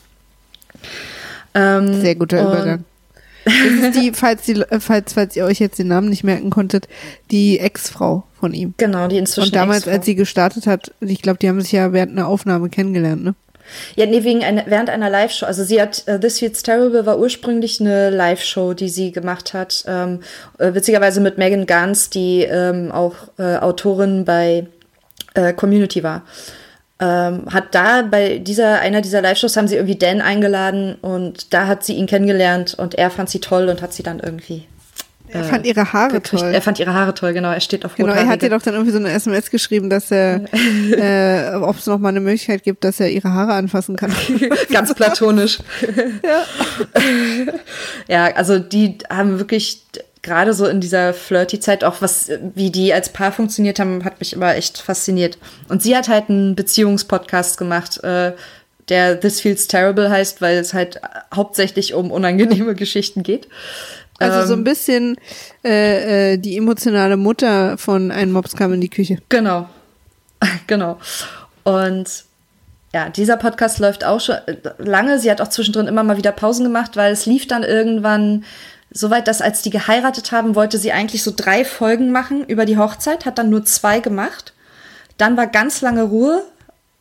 [1.55, 2.85] Ähm, Sehr guter Übergang.
[3.45, 6.89] Das ist die, falls, die, falls, falls ihr euch jetzt den Namen nicht merken konntet,
[7.31, 8.75] die Ex-Frau von ihm.
[8.77, 9.49] Genau, die inzwischen.
[9.49, 12.69] Und damals, als sie gestartet hat, ich glaube, die haben sich ja während einer Aufnahme
[12.69, 13.35] kennengelernt, ne?
[13.95, 15.47] Ja, nee, wegen einer, während einer Live-Show.
[15.47, 19.85] Also sie hat, uh, This Feels Terrible war ursprünglich eine Live-Show, die sie gemacht hat.
[19.87, 20.21] Ähm,
[20.59, 24.67] äh, witzigerweise mit Megan Gans, die ähm, auch äh, Autorin bei
[25.35, 26.23] äh, Community war.
[27.03, 31.67] Ähm, hat da bei dieser, einer dieser Live-Shows haben sie irgendwie Dan eingeladen und da
[31.67, 34.69] hat sie ihn kennengelernt und er fand sie toll und hat sie dann irgendwie.
[35.29, 36.43] Er fand ihre Haare gekriegt.
[36.43, 36.55] toll.
[36.55, 37.51] Er fand ihre Haare toll, genau.
[37.51, 40.13] Er steht auf Genau, er hat ihr doch dann irgendwie so eine SMS geschrieben, dass
[40.13, 40.43] er,
[40.93, 44.13] äh, ob es noch mal eine Möglichkeit gibt, dass er ihre Haare anfassen kann.
[44.71, 45.59] Ganz platonisch.
[46.23, 46.45] ja.
[48.09, 49.83] Ja, also die haben wirklich
[50.23, 54.33] gerade so in dieser Flirty-Zeit auch was, wie die als Paar funktioniert haben, hat mich
[54.33, 55.37] immer echt fasziniert.
[55.69, 58.33] Und sie hat halt einen Beziehungspodcast gemacht, äh,
[58.89, 61.01] der This Feels Terrible heißt, weil es halt
[61.35, 63.49] hauptsächlich um unangenehme Geschichten geht.
[64.19, 65.17] Also so Ähm, ein bisschen
[65.65, 69.19] äh, äh, die emotionale Mutter von Ein Mops kam in die Küche.
[69.29, 69.69] Genau.
[70.67, 70.99] genau.
[71.65, 72.25] Und
[72.95, 75.19] ja, dieser Podcast läuft auch schon äh, lange.
[75.19, 78.45] Sie hat auch zwischendrin immer mal wieder Pausen gemacht, weil es lief dann irgendwann
[78.93, 82.65] so weit, dass als die geheiratet haben, wollte sie eigentlich so drei Folgen machen über
[82.65, 84.53] die Hochzeit, hat dann nur zwei gemacht.
[85.19, 86.45] Dann war ganz lange Ruhe.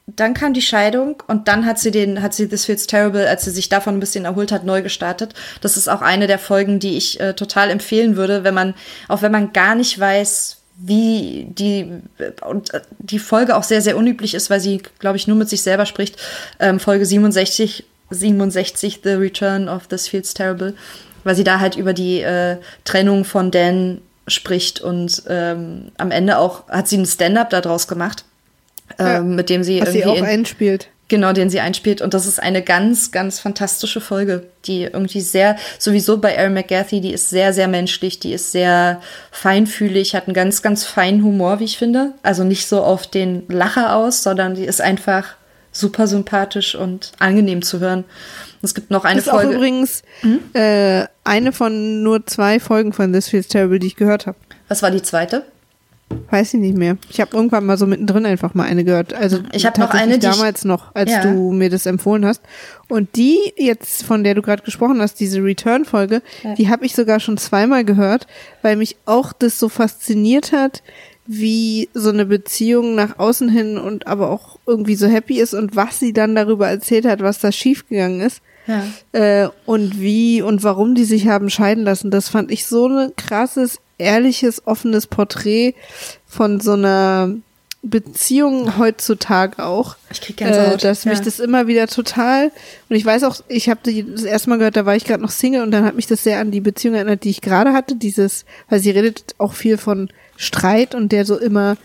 [0.07, 3.45] Dann kam die Scheidung und dann hat sie den, hat sie This Feels Terrible, als
[3.45, 5.33] sie sich davon ein bisschen erholt hat, neu gestartet.
[5.61, 8.73] Das ist auch eine der Folgen, die ich äh, total empfehlen würde, wenn man,
[9.07, 12.01] auch wenn man gar nicht weiß, wie die
[12.41, 15.49] und äh, die Folge auch sehr, sehr unüblich ist, weil sie, glaube ich, nur mit
[15.49, 16.17] sich selber spricht.
[16.59, 20.75] Ähm, Folge 67, 67, The Return of This Feels Terrible,
[21.23, 26.37] weil sie da halt über die äh, Trennung von Dan spricht und ähm, am Ende
[26.37, 28.23] auch hat sie einen Stand-up daraus gemacht,
[28.99, 29.17] Ja.
[29.17, 30.87] ähm, mit dem sie Was sie irgendwie auch in, einspielt.
[31.07, 32.01] Genau, den sie einspielt.
[32.01, 37.01] Und das ist eine ganz, ganz fantastische Folge, die irgendwie sehr, sowieso bei Erin McGathy,
[37.01, 41.59] die ist sehr, sehr menschlich, die ist sehr feinfühlig, hat einen ganz, ganz feinen Humor,
[41.59, 42.13] wie ich finde.
[42.23, 45.25] Also nicht so auf den Lacher aus, sondern die ist einfach
[45.73, 48.05] super sympathisch und angenehm zu hören.
[48.61, 49.55] Es gibt noch eine ist auch Folge.
[49.55, 50.03] übrigens
[50.53, 54.37] äh, eine von nur zwei Folgen von This Feels Terrible, die ich gehört habe.
[54.67, 55.45] Was war die zweite?
[56.29, 56.97] Weiß ich nicht mehr.
[57.09, 59.13] Ich habe irgendwann mal so mittendrin einfach mal eine gehört.
[59.13, 61.21] Also Ich hab noch eine, die ich- damals noch, als Ja.
[61.21, 62.41] du mir das empfohlen hast.
[62.89, 66.55] Und die jetzt, von der du gerade gesprochen hast, diese Return-Folge, Ja.
[66.55, 68.27] die habe ich sogar schon zweimal gehört,
[68.61, 70.83] weil mich auch das so fasziniert hat,
[71.27, 75.77] wie so eine Beziehung nach außen hin und aber auch irgendwie so happy ist und
[75.77, 78.41] was sie dann darüber erzählt hat, was da schiefgegangen ist.
[78.67, 78.83] Ja.
[79.11, 82.11] Äh, und wie und warum die sich haben scheiden lassen.
[82.11, 85.73] Das fand ich so ein krasses, ehrliches, offenes Porträt
[86.27, 87.33] von so einer
[87.83, 89.95] Beziehung heutzutage auch.
[90.11, 90.75] Ich krieg Gänsehaut.
[90.75, 91.23] Äh, dass mich Ja.
[91.25, 92.51] das immer wieder total
[92.89, 95.31] und ich weiß auch, ich habe das erste Mal gehört, da war ich gerade noch
[95.31, 97.95] Single und dann hat mich das sehr an die Beziehung erinnert, die ich gerade hatte.
[97.95, 101.75] Dieses, weil sie redet auch viel von Streit und der so immer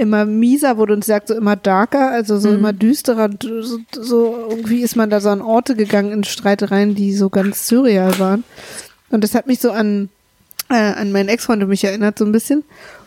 [0.00, 4.46] immer mieser wurde und sie sagt so immer darker, also so immer düsterer, so, so
[4.48, 8.44] irgendwie ist man da so an Orte gegangen in Streitereien, die so ganz surreal waren.
[9.10, 10.08] Und das hat mich so an
[10.70, 12.64] äh, an meinen Ex-Freund mich erinnert so ein bisschen.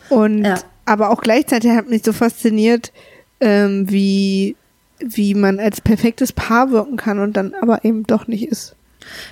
[0.08, 0.58] Und Ja.
[0.84, 2.92] aber auch gleichzeitig hat mich so fasziniert,
[3.40, 4.56] ähm, wie
[5.00, 8.76] wie man als perfektes Paar wirken kann und dann aber eben doch nicht ist.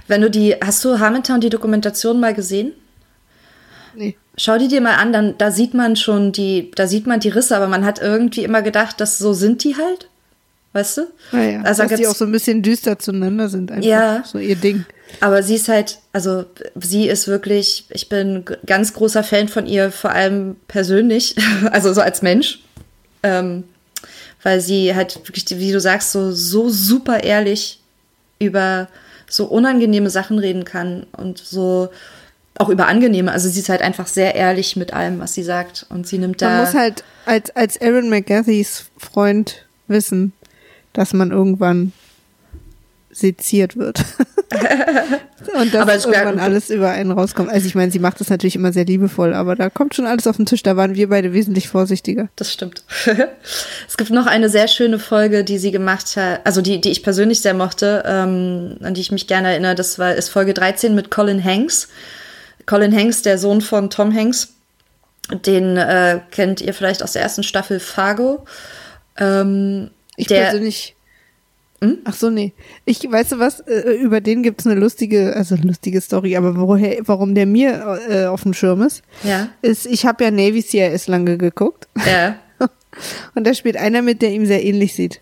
[0.09, 2.73] Wenn du die, hast du Hamilton die Dokumentation mal gesehen?
[3.95, 4.17] Nee.
[4.37, 7.29] Schau die dir mal an, dann da sieht man schon die, da sieht man die
[7.29, 10.09] Risse, aber man hat irgendwie immer gedacht, dass so sind die halt.
[10.73, 11.03] Weißt du?
[11.33, 13.85] Naja, Also dass die auch so ein bisschen düster zueinander sind einfach.
[13.87, 14.25] Ja.
[14.25, 14.87] So ihr Ding.
[15.21, 16.47] Aber sie ist halt, also
[16.81, 21.37] sie ist wirklich, ich bin ganz großer Fan von ihr, vor allem persönlich,
[21.71, 22.61] also so als Mensch.
[23.23, 23.65] Ähm,
[24.43, 27.81] weil sie halt wirklich, wie du sagst, so, so super ehrlich
[28.39, 28.89] über
[29.29, 31.91] so unangenehme Sachen reden kann und so
[32.59, 33.33] auch über angenehme.
[33.33, 35.87] Also sie ist halt einfach sehr ehrlich mit allem, was sie sagt.
[35.89, 36.49] Und sie nimmt da.
[36.51, 40.33] Man muss halt als, als Aaron McGathys Freund wissen,
[40.93, 41.93] dass man irgendwann
[43.11, 44.03] seziert wird.
[45.61, 47.51] und dass Aber es- irgendwann alles über einen rauskommt.
[47.51, 50.27] Also ich meine, sie macht das natürlich immer sehr liebevoll, aber da kommt schon alles
[50.27, 50.63] auf den Tisch.
[50.63, 52.29] Da waren wir beide wesentlich vorsichtiger.
[52.37, 52.85] Das stimmt.
[53.89, 57.03] es gibt noch eine sehr schöne Folge, die sie gemacht hat, also die, die ich
[57.03, 59.75] persönlich sehr mochte, ähm, an die ich mich gerne erinnere.
[59.75, 61.89] Das war ist Folge 13 mit Colin Hanks.
[62.67, 64.55] Colin Hanks, der Sohn von Tom Hanks,
[65.45, 68.45] den äh, kennt ihr vielleicht aus der ersten Staffel Fargo.
[69.17, 70.95] Ähm, Ich der, persönlich.
[72.05, 72.53] Ach so, nee.
[72.85, 76.99] Ich, weißt du was, äh, über den gibt's eine lustige, also lustige Story, aber woher,
[77.07, 79.49] warum der mir äh, auf dem Schirm ist, Ja.
[79.63, 82.37] ist, ich habe ja Navy CIS lange geguckt Ja.
[83.35, 85.21] und da spielt einer mit, der ihm sehr ähnlich sieht.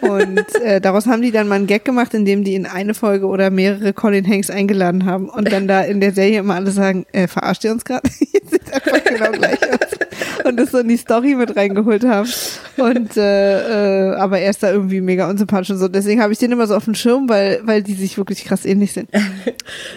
[0.00, 3.26] Und äh, daraus haben die dann mal einen Gag gemacht, indem die in eine Folge
[3.26, 7.06] oder mehrere Colin Hanks eingeladen haben und dann da in der Serie immer alle sagen,
[7.12, 8.08] äh, verarscht ihr uns gerade?
[8.10, 10.44] sieht einfach genau gleich aus.
[10.44, 12.28] Und das so in die Story mit reingeholt haben.
[12.76, 15.88] Und äh, äh, aber er ist da irgendwie mega unsympathisch und so.
[15.88, 18.64] Deswegen habe ich den immer so auf dem Schirm, weil, weil die sich wirklich krass
[18.64, 19.10] ähnlich sind.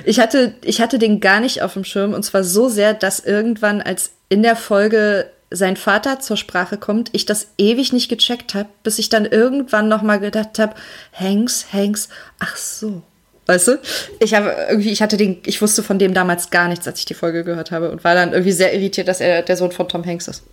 [0.05, 3.19] Ich hatte, ich hatte den gar nicht auf dem Schirm und zwar so sehr, dass
[3.19, 8.53] irgendwann als in der Folge sein Vater zur Sprache kommt, ich das ewig nicht gecheckt
[8.53, 10.75] habe, bis ich dann irgendwann noch mal gedacht habe,
[11.13, 13.01] Hanks, Hanks, ach so.
[13.47, 13.79] Weißt du?
[14.19, 17.05] Ich habe irgendwie, ich hatte den, ich wusste von dem damals gar nichts, als ich
[17.05, 19.89] die Folge gehört habe und war dann irgendwie sehr irritiert, dass er der Sohn von
[19.89, 20.43] Tom Hanks ist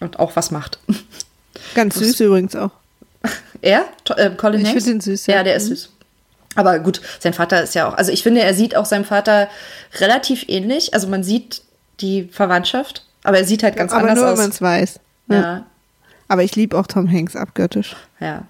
[0.00, 0.78] und auch was macht.
[1.74, 2.70] Ganz süß übrigens auch.
[3.62, 3.86] Er?
[4.16, 4.84] Äh, Colin Ich Hanks?
[4.84, 5.26] finde den süß.
[5.26, 5.88] Ja, der ist süß.
[6.54, 9.48] Aber gut, sein Vater ist ja auch, also ich finde, er sieht auch seinem Vater
[9.98, 10.92] relativ ähnlich.
[10.92, 11.62] Also man sieht
[12.00, 14.38] die Verwandtschaft, aber er sieht halt ganz Aber anders nur, aus.
[14.38, 15.00] wenn man es weiß.
[15.30, 15.66] ja,
[16.28, 17.96] Aber ich liebe auch Tom Hanks abgöttisch.
[18.20, 18.44] ja.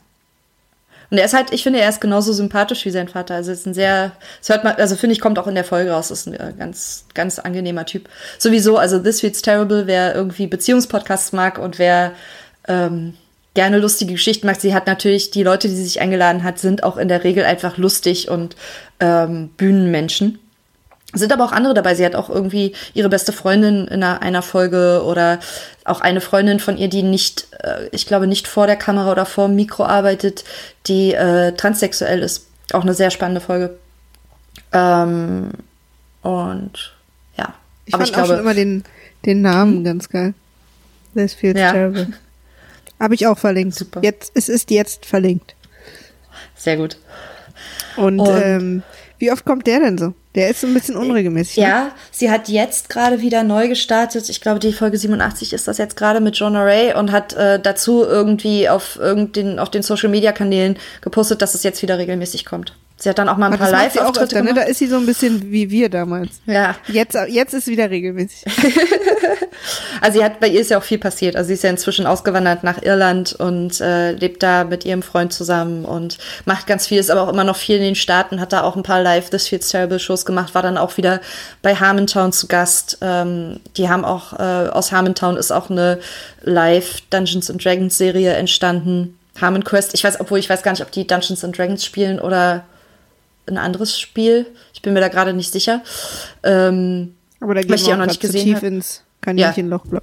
[1.11, 3.35] Und er ist halt, ich finde, er ist genauso sympathisch wie sein Vater.
[3.37, 5.62] Also es ist ein sehr, das hört man, also finde ich, kommt auch in der
[5.62, 8.09] Folge raus, ist ein äh, ganz, ganz angenehmer Typ.
[8.39, 12.12] Sowieso, also This Feels Terrible, wer irgendwie Beziehungspodcasts mag und wer
[12.66, 13.14] ähm,
[13.53, 16.83] gerne lustige Geschichten mag, sie hat natürlich, die Leute, die sie sich eingeladen hat, sind
[16.83, 18.57] auch in der Regel einfach lustig und
[18.99, 20.41] ähm, Bühnenmenschen.
[21.15, 21.95] Sind aber auch andere dabei.
[21.95, 25.39] Sie hat auch irgendwie ihre beste Freundin in einer, einer Folge oder
[25.85, 29.25] auch eine Freundin von ihr, die nicht, äh, ich glaube, nicht vor der Kamera oder
[29.27, 30.45] vor dem Mikro arbeitet,
[30.87, 32.47] die äh, transsexuell ist.
[32.73, 33.77] Auch eine sehr spannende Folge.
[34.73, 35.51] Ähm,
[36.23, 36.95] und
[37.37, 37.55] ja.
[37.87, 38.85] Ich aber fand ich auch schon glaube, immer den,
[39.25, 40.35] den Namen ganz geil.
[41.15, 41.73] This feels Ja.
[41.73, 42.09] terrible.
[42.99, 43.75] Habe ich auch verlinkt.
[43.77, 44.01] Super.
[44.03, 45.55] Jetzt, es ist jetzt verlinkt.
[46.57, 46.97] sehr gut.
[47.97, 48.83] Und, Und- ähm,
[49.19, 50.15] wie oft kommt der denn so?
[50.35, 51.59] Der ist so ein bisschen unregelmäßig.
[51.59, 51.62] ne?
[51.62, 54.28] Ja, sie hat jetzt gerade wieder neu gestartet.
[54.28, 57.61] Ich glaube, die Folge 87 ist das jetzt gerade mit Jonah Ray und hat äh,
[57.61, 62.45] dazu irgendwie auf irgendein, auf den Social Media Kanälen gepostet, dass es jetzt wieder regelmäßig
[62.45, 62.74] kommt.
[62.97, 64.49] Sie hat dann auch mal ein Aber paar Live-Auftritte öfter, ne?
[64.49, 64.68] Da gemacht.
[64.68, 66.40] ist sie so ein bisschen wie wir damals.
[66.47, 68.45] Ja, Jetzt, jetzt ist wieder regelmäßig.
[70.01, 71.36] also sie hat, bei ihr ist ja auch viel passiert.
[71.36, 75.32] Also sie ist ja inzwischen ausgewandert nach Irland und äh, lebt da mit ihrem Freund
[75.32, 78.53] zusammen und macht ganz viel, ist aber auch immer noch viel in den Staaten, hat
[78.53, 81.20] da auch ein paar Live This Feels Terrible Shows gemacht, war dann auch wieder
[81.62, 82.99] bei Harmontown zu Gast.
[83.01, 85.99] Ähm, die haben auch, äh, aus Harmontown ist auch eine
[86.42, 89.18] Live Dungeons and Dragons Serie entstanden.
[89.40, 92.20] Harmon Quest, ich weiß, obwohl ich weiß gar nicht, ob die Dungeons and Dragons spielen
[92.20, 92.64] oder
[93.47, 94.47] ein anderes Spiel.
[94.72, 95.82] Ich bin mir da gerade nicht sicher.
[96.42, 99.84] Ähm, Aber da Weil ich auch noch nicht gesehen tief ins Kaninchenloch.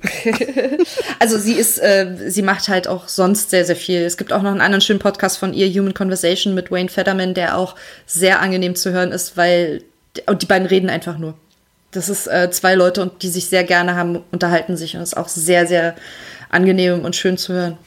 [1.20, 4.02] Also sie ist, äh, sie macht halt auch sonst sehr, sehr viel.
[4.02, 7.36] Es gibt auch noch einen anderen schönen Podcast von ihr, Human Conversation mit Wayne Federman,
[7.36, 7.76] der auch
[8.08, 9.84] sehr angenehm zu hören ist, weil
[10.26, 11.36] und die beiden reden einfach nur.
[11.92, 15.16] Das ist äh, zwei Leute und die sich sehr gerne haben, unterhalten sich und ist
[15.16, 15.96] auch sehr, sehr
[16.50, 17.78] angenehm und schön zu hören.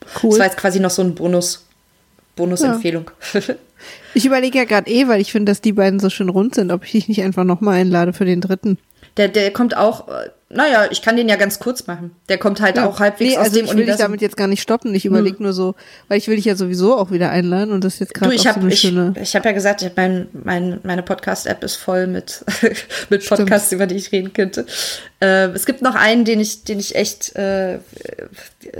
[0.00, 0.38] Das war Cool.
[0.38, 1.66] jetzt quasi noch so ein Bonus,
[2.36, 3.10] Bonusempfehlung.
[4.14, 6.70] Ich überlege ja gerade eh, weil ich finde, dass die beiden so schön rund sind,
[6.70, 8.78] ob ich dich nicht einfach nochmal einlade für den dritten.
[9.16, 12.12] Der, der kommt auch, äh, naja, ich kann den ja ganz kurz machen.
[12.30, 14.46] Der kommt halt auch halbwegs nee, aus also dem ich will dich damit jetzt gar
[14.46, 14.94] nicht stoppen.
[14.94, 15.74] Ich überlege nur so,
[16.08, 18.44] weil ich will dich ja sowieso auch wieder einladen und das jetzt gerade ich auch
[18.44, 19.12] so habe eine ich, schöne.
[19.20, 22.46] ich hab ja gesagt, ich hab mein, mein, meine Podcast-App ist voll mit,
[23.10, 24.64] mit Podcasts, über die ich reden könnte.
[25.20, 27.80] Äh, es gibt noch einen, den ich, den ich echt äh,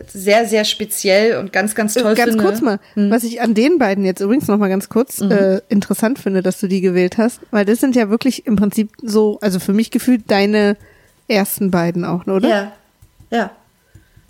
[0.07, 2.45] sehr, sehr speziell und ganz, ganz toll ganz finde.
[2.45, 6.19] kurz mal, was ich an den beiden jetzt übrigens noch mal ganz kurz äh, interessant
[6.19, 9.59] finde, dass du die gewählt hast, weil das sind ja wirklich im Prinzip so, also
[9.61, 10.79] für mich gefühlt deine
[11.29, 12.49] ersten beiden auch, ne, oder?
[12.49, 12.73] Ja,
[13.31, 13.51] ja.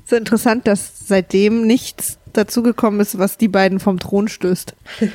[0.05, 4.75] So interessant, dass seitdem nichts dazugekommen ist, was die beiden vom Thron stößt.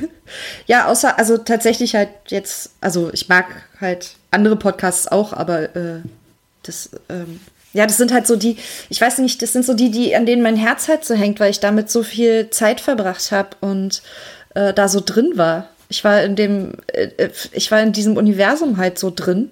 [0.66, 3.46] Ja, außer, also tatsächlich halt jetzt, also ich mag
[3.80, 6.00] halt andere Podcasts auch, aber äh,
[6.64, 7.40] das, ähm,
[7.74, 8.58] ja, das sind halt so die,
[8.90, 11.40] ich weiß nicht, das sind so die, die, an denen mein Herz halt so hängt,
[11.40, 14.02] weil ich damit so viel Zeit verbracht habe und
[14.56, 15.70] äh, da so drin war.
[15.90, 19.52] Ich war in dem, äh, äh, ich war in diesem Universum halt so drin.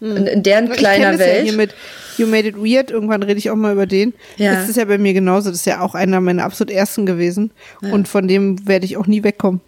[0.00, 1.44] In, in deren Ich kleiner das Ja Welt.
[1.44, 1.74] hier mit
[2.18, 4.14] You Made It Weird, irgendwann rede ich auch mal über den.
[4.36, 4.54] Ja.
[4.54, 7.50] Das ist ja bei mir genauso, das ist ja auch einer meiner absolut ersten gewesen.
[7.80, 9.60] Und von dem werde ich auch nie wegkommen.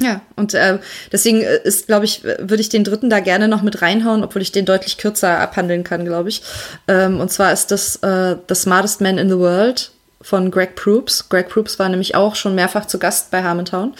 [0.00, 0.78] Ja, und äh,
[1.12, 4.40] deswegen äh, ist, glaube ich, würde ich den dritten da gerne noch mit reinhauen, obwohl
[4.40, 6.42] ich den deutlich kürzer abhandeln kann, glaube ich.
[6.88, 9.92] Ähm, und zwar ist das äh, The Smartest Man in the World
[10.22, 11.28] von Greg Proops.
[11.28, 13.94] Greg Proops war nämlich auch schon mehrfach zu Gast bei Harmontown.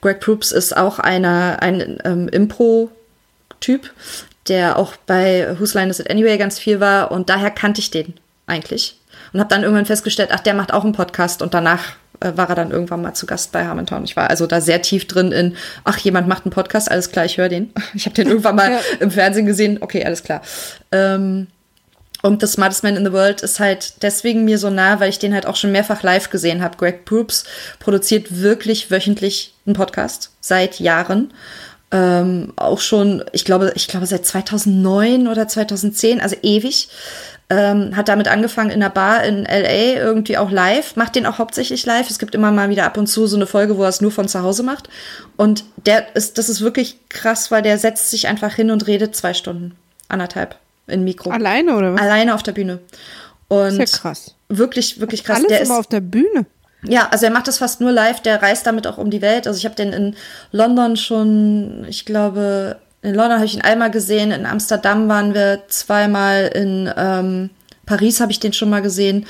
[0.00, 3.92] Greg Proops ist auch einer, ein ähm, Impro-Typ,
[4.48, 7.90] der auch bei Whose Line Is It Anyway ganz viel war und daher kannte ich
[7.90, 8.14] den
[8.46, 8.98] eigentlich.
[9.32, 12.48] Und habe dann irgendwann festgestellt, ach, der macht auch einen Podcast und danach äh, war
[12.48, 14.04] er dann irgendwann mal zu Gast bei Harmontown.
[14.04, 17.24] Ich war also da sehr tief drin in, ach, jemand macht einen Podcast, alles klar,
[17.24, 17.72] ich höre den.
[17.94, 18.80] Ich habe den irgendwann mal Ja.
[19.00, 20.42] im Fernsehen gesehen, okay, alles klar.
[20.92, 21.48] Ähm,
[22.22, 25.18] Und The Smartest Man in the World ist halt deswegen mir so nah, weil ich
[25.18, 26.76] den halt auch schon mehrfach live gesehen habe.
[26.76, 27.44] Greg Proops
[27.80, 31.32] produziert wirklich wöchentlich einen Podcast seit Jahren.
[31.94, 36.88] Ähm, auch schon, ich glaube, ich glaube seit 2009 oder 2010, also ewig.
[37.50, 41.38] Ähm, hat damit angefangen in einer Bar in LA, irgendwie auch live, macht den auch
[41.38, 42.10] hauptsächlich live.
[42.10, 44.10] Es gibt immer mal wieder ab und zu so eine Folge, wo er es nur
[44.10, 44.88] von zu Hause macht.
[45.36, 49.14] Und der ist, das ist wirklich krass, weil der setzt sich einfach hin und redet
[49.14, 49.76] zwei Stunden,
[50.08, 50.56] anderthalb
[50.88, 51.30] in Mikro.
[51.30, 52.00] Alleine oder was?
[52.00, 52.80] Alleine auf der Bühne.
[53.46, 54.34] Und ist ja krass.
[54.48, 55.36] Wirklich, wirklich krass.
[55.36, 56.46] Alles der immer ist, auf der Bühne.
[56.86, 59.46] Ja, also er macht das fast nur live, der reist damit auch um die Welt.
[59.46, 60.16] Also ich habe den in
[60.52, 65.62] London schon, ich glaube, in London habe ich ihn einmal gesehen, in Amsterdam waren wir
[65.68, 67.50] zweimal, in ähm,
[67.86, 69.26] Paris habe ich den schon mal gesehen.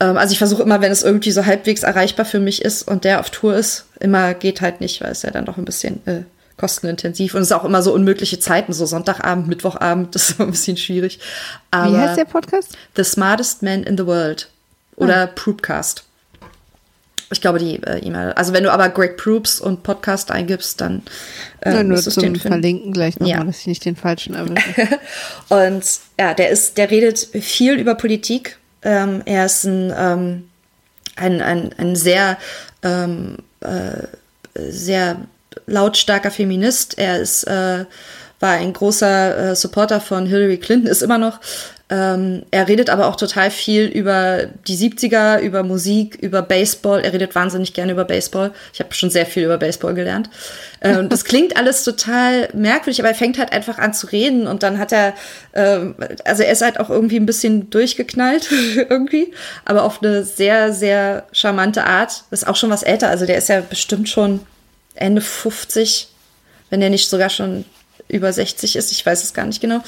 [0.00, 3.04] Ähm, also ich versuche immer, wenn es irgendwie so halbwegs erreichbar für mich ist und
[3.04, 6.06] der auf Tour ist, immer geht halt nicht, weil es ja dann doch ein bisschen
[6.06, 6.22] äh,
[6.56, 10.48] kostenintensiv und es ist auch immer so unmögliche Zeiten, so Sonntagabend, Mittwochabend, das ist immer
[10.48, 11.18] ein bisschen schwierig.
[11.70, 12.76] Aber Wie heißt der Podcast?
[12.96, 14.48] The Smartest Man in the World
[14.96, 16.04] oder Proopcast.
[17.30, 18.32] Ich glaube, die äh, E-Mail.
[18.32, 21.02] Also, wenn du aber Greg Proops und Podcast eingibst, dann
[21.60, 22.34] äh, Ja, nur zum.
[22.36, 23.44] Verlinken gleich nochmal, Ja.
[23.44, 24.64] dass ich nicht den falschen erwische.
[25.50, 25.84] Und
[26.18, 28.56] ja, der ist, der redet viel über Politik.
[28.82, 30.48] Ähm, er ist ein, ähm,
[31.16, 32.38] ein, ein, ein sehr,
[32.82, 34.06] ähm, äh,
[34.54, 35.16] sehr
[35.66, 36.96] lautstarker Feminist.
[36.98, 37.84] Er ist, äh,
[38.40, 41.40] war ein großer äh, Supporter von Hillary Clinton, ist immer noch.
[41.90, 47.00] Ähm, er redet aber auch total viel über die 70er, über Musik, über Baseball.
[47.00, 48.52] Er redet wahnsinnig gerne über Baseball.
[48.74, 50.28] Ich habe schon sehr viel über Baseball gelernt.
[50.80, 54.46] Äh, und das klingt alles total merkwürdig, aber er fängt halt einfach an zu reden
[54.46, 55.14] und dann hat er,
[55.54, 59.32] ähm, also er ist halt auch irgendwie ein bisschen durchgeknallt irgendwie,
[59.64, 62.24] aber auf eine sehr, sehr charmante Art.
[62.30, 64.40] Ist auch schon was älter, also der ist ja bestimmt schon
[64.94, 66.08] Ende 50,
[66.68, 67.64] wenn er nicht sogar schon
[68.08, 69.82] über 60 ist, ich weiß es gar nicht genau.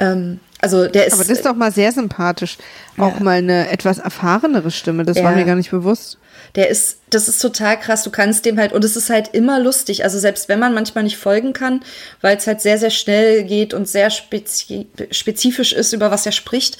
[0.00, 2.58] Ähm, also der ist, Aber das ist doch mal sehr sympathisch.
[2.98, 3.22] Auch Ja.
[3.22, 5.04] mal eine etwas erfahrenere Stimme.
[5.04, 5.36] Das war Ja.
[5.36, 6.18] mir gar nicht bewusst.
[6.56, 8.02] der ist, das ist total krass.
[8.02, 10.02] Du kannst dem halt, und es ist halt immer lustig.
[10.02, 11.82] Also selbst wenn man manchmal nicht folgen kann,
[12.22, 16.32] weil es halt sehr, sehr schnell geht und sehr spezi spezifisch ist, über was er
[16.32, 16.76] spricht.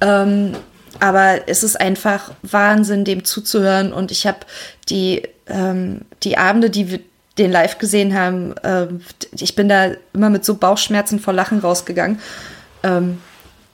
[0.00, 0.56] Ähm,
[0.98, 3.92] aber es ist einfach Wahnsinn, dem zuzuhören.
[3.92, 4.38] Und ich habe
[4.88, 6.98] die, ähm, die Abende, die wir
[7.38, 9.02] den live gesehen haben, ähm,
[9.38, 12.18] ich bin da immer mit so Bauchschmerzen vor Lachen rausgegangen.
[12.82, 13.20] Ähm,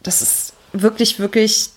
[0.02, 1.70] das ist wirklich, wirklich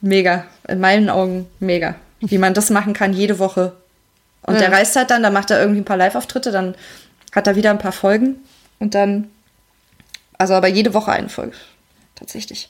[0.00, 0.44] mega.
[0.68, 1.94] In meinen Augen mega.
[2.20, 3.72] Wie man das machen kann, jede Woche.
[4.42, 4.60] Und Ja.
[4.60, 6.74] der reist halt dann, da macht er irgendwie ein paar Live-Auftritte, dann
[7.32, 8.36] hat er wieder ein paar Folgen
[8.78, 9.30] und dann,
[10.38, 11.56] also aber jede Woche eine Folge.
[12.16, 12.68] Tatsächlich.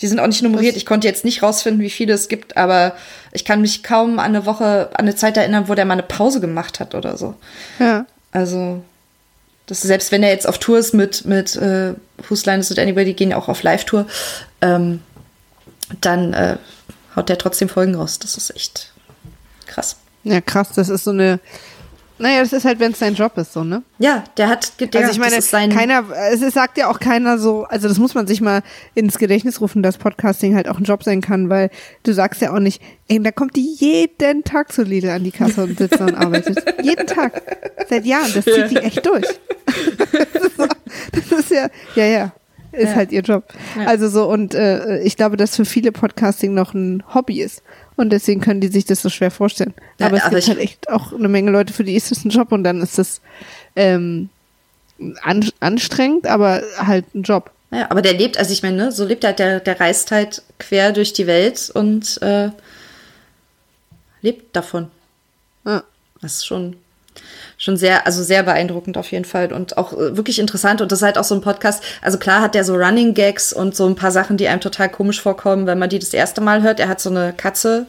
[0.00, 0.76] Die sind auch nicht nummeriert.
[0.76, 2.96] Ich konnte jetzt nicht rausfinden, wie viele es gibt, aber
[3.32, 6.02] ich kann mich kaum an eine Woche, an eine Zeit erinnern, wo der mal eine
[6.02, 7.34] Pause gemacht hat oder so.
[7.78, 8.04] Ja.
[8.32, 8.82] Also,
[9.66, 11.94] das, selbst wenn er jetzt auf Tour ist mit, mit äh,
[12.28, 14.06] Whose Line Is It Anyway, die gehen auch auf Live-Tour,
[14.60, 15.00] ähm,
[16.00, 16.56] dann äh,
[17.16, 18.18] haut der trotzdem Folgen raus.
[18.18, 18.92] Das ist echt
[19.66, 19.96] krass.
[20.22, 20.70] Ja, krass.
[20.74, 21.40] Das ist so eine.
[22.16, 23.82] Naja, das ist halt, wenn es dein Job ist, so, ne?
[23.98, 27.00] Ja, der hat, der, Also ich meine, das ist sein, keiner, es sagt ja auch
[27.00, 28.62] keiner so, also das muss man sich mal
[28.94, 31.70] ins Gedächtnis rufen, dass Podcasting halt auch ein Job sein kann, weil
[32.04, 35.32] du sagst ja auch nicht, ey, da kommt die jeden Tag zu Lidl an die
[35.32, 36.62] Kasse und sitzt und arbeitet.
[36.82, 37.42] jeden Tag.
[37.88, 38.30] Seit Jahren.
[38.32, 39.26] Das zieht die echt durch.
[39.66, 40.66] das, ist so,
[41.12, 42.32] das ist ja, ja, ja.
[42.70, 42.94] Ist Ja.
[42.96, 43.44] halt ihr Job.
[43.78, 43.86] Ja.
[43.86, 47.62] Also so, und äh, ich glaube, dass für viele Podcasting noch ein Hobby ist.
[47.96, 49.72] Und deswegen können die sich das so schwer vorstellen.
[50.00, 52.10] Ja, aber es aber gibt ich- halt echt auch eine Menge Leute, für die ist
[52.10, 53.20] das ein Job und dann ist das
[53.76, 54.28] ähm,
[55.22, 57.50] an, anstrengend, aber halt ein Job.
[57.70, 60.10] ja, aber der lebt, also ich meine, ne, so lebt er halt, der, der reist
[60.10, 62.50] halt quer durch die Welt und äh,
[64.22, 64.90] lebt davon.
[65.64, 65.82] Ja.
[66.20, 66.76] Das ist schon,
[67.58, 70.80] schon sehr, also sehr beeindruckend auf jeden Fall und auch äh, wirklich interessant.
[70.80, 71.82] Und das ist halt auch so ein Podcast.
[72.02, 74.88] Also klar hat der so Running Gags und so ein paar Sachen, die einem total
[74.88, 76.80] komisch vorkommen, wenn man die das erste Mal hört.
[76.80, 77.86] Er hat so eine Katze,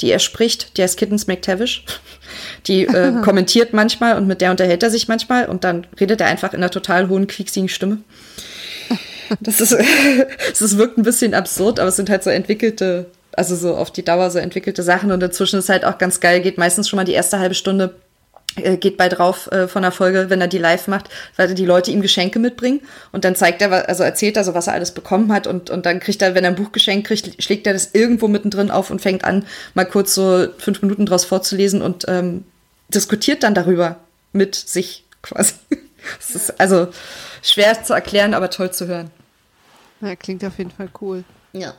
[0.00, 1.84] die er spricht, die heißt Kittens McTavish.
[2.68, 6.28] Die äh, kommentiert manchmal und mit der unterhält er sich manchmal und dann redet er
[6.28, 7.98] einfach in einer total hohen, quieksigen Stimme.
[9.40, 13.76] Das ist, es wirkt ein bisschen absurd, aber es sind halt so entwickelte, also so
[13.76, 16.88] auf die Dauer so entwickelte Sachen und dazwischen ist halt auch ganz geil, geht meistens
[16.88, 17.94] schon mal die erste halbe Stunde
[18.56, 21.90] geht bei drauf äh, von der Folge, wenn er die live macht, weil die Leute
[21.90, 22.80] ihm Geschenke mitbringen
[23.12, 25.86] und dann zeigt er, also erzählt er so, was er alles bekommen hat und, und
[25.86, 28.90] dann kriegt er, wenn er ein Buch geschenkt kriegt, schlägt er das irgendwo mittendrin auf
[28.90, 32.44] und fängt an, mal kurz so fünf Minuten draus vorzulesen und ähm,
[32.88, 33.96] diskutiert dann darüber
[34.32, 35.54] mit sich quasi.
[36.18, 36.88] Das ist also
[37.42, 39.10] schwer zu erklären, aber toll zu hören.
[40.00, 41.24] Ja, klingt auf jeden Fall cool.
[41.52, 41.74] Ja.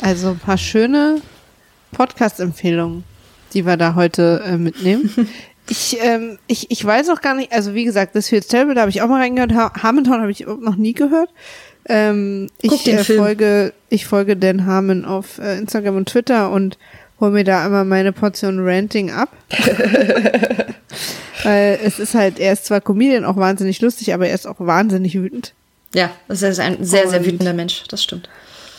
[0.00, 1.20] Also ein paar schöne
[1.92, 3.04] Podcast-Empfehlungen,
[3.54, 5.10] die wir da heute äh, mitnehmen.
[5.66, 8.82] Ich, ähm, ich, ich weiß auch gar nicht, also wie gesagt, das Feels Terrible, da
[8.82, 9.54] habe ich auch mal reingehört.
[9.54, 11.30] Ha Hamilton habe ich noch nie gehört.
[11.86, 16.76] Ähm, ich den äh, folge, ich folge Dan Harmon auf äh, Instagram und Twitter und
[17.20, 19.30] hol mir da einmal meine Portion Ranting ab.
[21.44, 24.56] Weil es ist halt, er ist zwar Comedian, auch wahnsinnig lustig, aber er ist auch
[24.58, 25.54] wahnsinnig wütend.
[25.94, 28.28] Ja, das ist ein sehr, sehr wütender Mensch, das stimmt.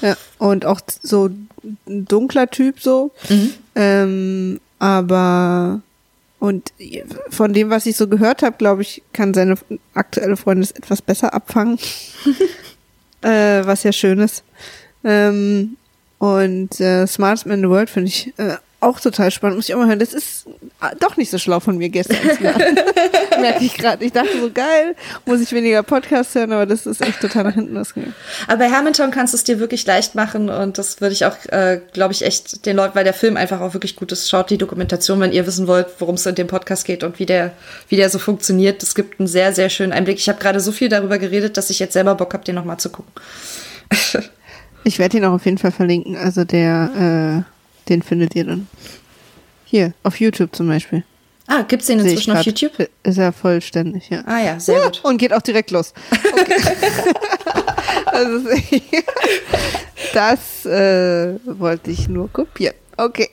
[0.01, 3.11] Ja, und auch so ein dunkler Typ so.
[3.75, 5.81] Ähm, aber
[6.39, 6.73] und
[7.29, 9.55] von dem, was ich so gehört habe, glaube ich, kann seine
[9.93, 11.79] aktuelle Freundin es etwas besser abfangen.
[13.21, 14.43] äh, was ja schön ist.
[15.03, 15.77] Ähm,
[16.19, 19.57] und äh, Smartest Man in the World finde ich äh, auch total spannend.
[19.57, 19.99] Muss ich auch mal hören.
[19.99, 20.45] Das ist
[20.81, 22.17] äh, doch nicht so schlau von mir gestern.
[23.41, 24.03] Merke ich gerade.
[24.05, 24.95] Ich dachte so, geil,
[25.25, 28.13] muss ich weniger Podcast hören, aber das ist echt total nach hinten losgegangen.
[28.47, 31.35] Aber bei Hamilton kannst du es dir wirklich leicht machen und das würde ich auch,
[31.47, 34.29] äh, glaube ich, echt den Leuten, weil der Film einfach auch wirklich gut ist.
[34.29, 37.25] Schaut die Dokumentation, wenn ihr wissen wollt, worum es in dem Podcast geht und wie
[37.25, 37.53] der,
[37.89, 38.83] wie der so funktioniert.
[38.83, 40.17] Es gibt einen sehr, sehr schönen Einblick.
[40.17, 42.77] Ich habe gerade so viel darüber geredet, dass ich jetzt selber Bock habe, den nochmal
[42.77, 43.11] zu gucken.
[44.87, 46.15] Ich werde ihn auch auf jeden Fall verlinken.
[46.15, 47.54] Also der, äh,
[47.89, 48.67] den findet ihr dann.
[49.65, 51.03] Hier, auf YouTube zum Beispiel.
[51.47, 52.43] Ah, gibt's den inzwischen auf.
[52.43, 52.89] YouTube?
[53.03, 54.23] Ist er vollständig, ja.
[54.25, 55.01] Ah ja, sehr gut.
[55.03, 55.93] Und geht auch direkt los.
[56.11, 56.55] Okay.
[58.05, 58.49] also,
[60.13, 62.75] das äh, wollte ich nur kopieren.
[62.97, 63.29] Okay.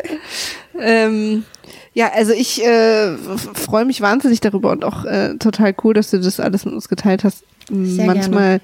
[0.78, 1.44] ähm,
[1.94, 6.20] ja, also ich äh, freue mich wahnsinnig darüber und auch äh, total cool, dass du
[6.20, 7.44] das alles mit uns geteilt hast.
[7.70, 8.60] Sehr manchmal,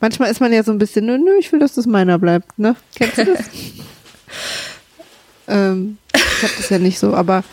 [0.00, 2.58] manchmal ist man ja so ein bisschen, nö, nö, ich will, dass das meiner bleibt,
[2.58, 2.76] ne?
[2.94, 3.44] Kennst du das?
[5.48, 7.44] Ähm, ich hab das ja nicht so, aber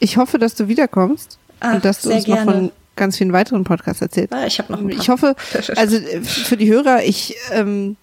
[0.00, 2.52] ich hoffe, dass du wiederkommst Ah, und dass du uns noch gerne.
[2.52, 4.32] von ganz vielen weiteren Podcasts erzählst.
[4.32, 5.00] Ah, ich habe noch ein paar.
[5.00, 5.34] Ich hoffe,
[5.76, 7.96] also äh, für die Hörer, ich ähm,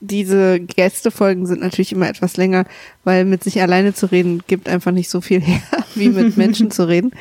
[0.00, 2.66] diese Gästefolgen sind natürlich immer etwas länger,
[3.04, 5.60] weil mit sich alleine zu reden gibt einfach nicht so viel her,
[5.94, 7.12] wie mit Menschen zu reden.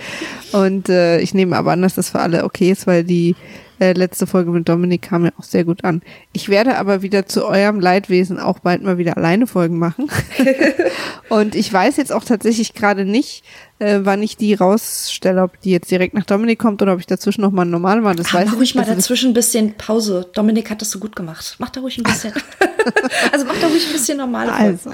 [0.52, 3.36] Und äh, ich nehme aber an, dass das für alle okay ist, weil die
[3.80, 6.02] äh, letzte Folge mit Dominik kam ja auch sehr gut an.
[6.34, 10.10] Ich werde aber wieder zu eurem Leidwesen auch bald mal wieder alleine Folgen machen.
[11.30, 13.44] Und ich weiß jetzt auch tatsächlich gerade nicht,
[13.80, 17.08] äh, wann ich die rausstelle, ob die jetzt direkt nach Dominik kommt oder ob ich
[17.08, 18.16] dazwischen noch mal eine normale mache.
[18.16, 20.28] Das Ah, weiß mach ich ruhig mal Das ist- dazwischen ein bisschen Pause.
[20.34, 21.56] Dominik hat das so gut gemacht.
[21.60, 22.32] Mach da ruhig ein bisschen.
[23.32, 24.50] also mach da ruhig ein bisschen Folgen.
[24.50, 24.92] Also,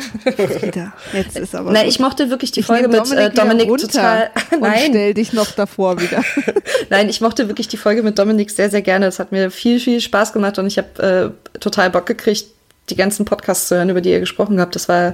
[0.59, 1.71] Frieda, jetzt ist aber.
[1.71, 1.91] Nein, gut.
[1.93, 4.29] ich mochte wirklich die Ich Folge mit äh, Dominik wieder runter total.
[4.51, 6.23] Und Nein, stell dich noch davor wieder.
[6.89, 9.05] nein, ich mochte wirklich die Folge mit Dominik sehr, sehr gerne.
[9.05, 12.45] Es hat mir viel, viel Spaß gemacht und ich habe äh, total Bock gekriegt,
[12.89, 14.73] die ganzen Podcasts zu hören, über die ihr gesprochen habt.
[14.75, 15.13] Das war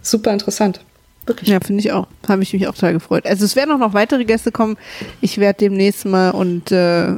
[0.00, 0.80] super interessant.
[1.26, 1.48] Wirklich.
[1.48, 2.08] Ja, finde ich auch.
[2.28, 3.26] Habe ich mich auch total gefreut.
[3.26, 4.76] Also es werden auch noch weitere Gäste kommen.
[5.20, 7.14] Ich werde demnächst mal und äh,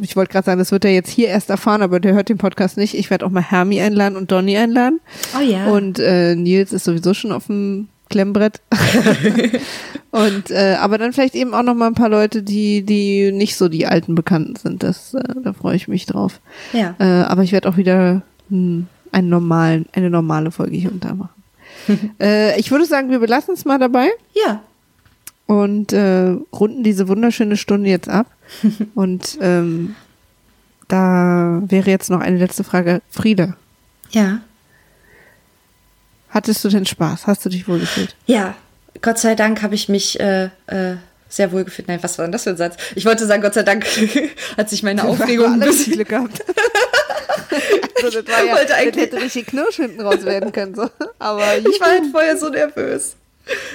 [0.00, 2.38] ich wollte gerade sagen, das wird er jetzt hier erst erfahren, aber der hört den
[2.38, 2.94] Podcast nicht.
[2.94, 5.00] Ich werde auch mal Hermi einladen und Donny einladen.
[5.36, 5.66] Oh ja.
[5.68, 8.60] Und äh, Nils ist sowieso schon auf dem Klemmbrett.
[10.10, 13.56] und äh, aber dann vielleicht eben auch noch mal ein paar Leute, die die nicht
[13.56, 14.82] so die alten Bekannten sind.
[14.82, 16.40] Das äh, da freue ich mich drauf.
[16.72, 16.94] ja.
[16.98, 21.14] Äh, aber ich werde auch wieder hm, einen normalen, eine normale Folge hier und da
[21.14, 21.37] machen.
[22.20, 24.62] äh, ich würde sagen, wir belassen es mal dabei Ja.
[25.46, 28.26] und äh, runden diese wunderschöne Stunde jetzt ab.
[28.94, 29.94] und ähm,
[30.88, 33.02] da wäre jetzt noch eine letzte Frage.
[33.10, 33.56] Frieda,
[34.10, 34.40] Ja.
[36.30, 37.26] hattest du denn Spaß?
[37.26, 38.14] Hast du dich wohlgefühlt?
[38.26, 38.54] Ja,
[39.02, 40.96] Gott sei Dank habe ich mich äh, äh,
[41.28, 41.88] sehr wohl gefühlt.
[41.88, 42.76] Nein, was war denn das für ein Satz?
[42.94, 43.86] Ich wollte sagen, Gott sei Dank
[44.56, 45.92] hat sich meine Aufregung ein bisschen.
[45.92, 46.42] Glück gehabt.
[48.04, 50.74] Also das war ja, wollte das eigentlich- hätte richtig Knirsch hinten raus werden können.
[50.74, 50.88] So.
[51.18, 53.16] Aber Ich war halt vorher so nervös.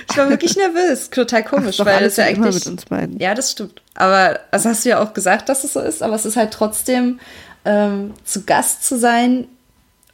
[0.10, 1.10] Ich war wirklich nervös.
[1.10, 2.56] Total komisch, doch weil alles es ja eigentlich.
[2.56, 3.20] mit uns beiden.
[3.20, 3.82] Ja, das stimmt.
[3.96, 6.04] Aber das hast du ja auch gesagt, dass es so ist.
[6.04, 7.20] Aber es ist halt trotzdem
[7.66, 9.48] ähm, zu Gast zu sein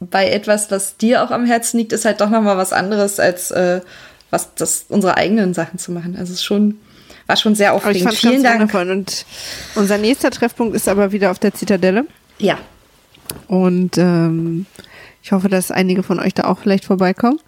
[0.00, 3.50] bei etwas, was dir auch am Herzen liegt, ist halt doch nochmal was anderes, als
[3.50, 3.82] äh,
[4.30, 6.16] was das unsere eigenen Sachen zu machen.
[6.18, 6.80] Also es ist schon,
[7.26, 8.14] war schon sehr aufregend.
[8.14, 8.60] Vielen Dank.
[8.60, 8.90] wundervoll.
[8.90, 9.26] Und
[9.74, 12.06] unser nächster Treffpunkt ist aber wieder auf der Zitadelle.
[12.38, 12.56] Ja.
[13.48, 14.66] Und ähm,
[15.22, 17.38] ich hoffe, dass einige von euch da auch vielleicht vorbeikommen.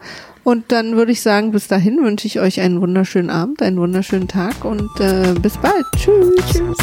[0.44, 4.28] Und dann würde ich sagen, bis dahin wünsche ich euch einen wunderschönen Abend, einen wunderschönen
[4.28, 5.84] Tag und äh, bis bald.
[5.96, 6.34] Tschüss.
[6.50, 6.76] Tschüss.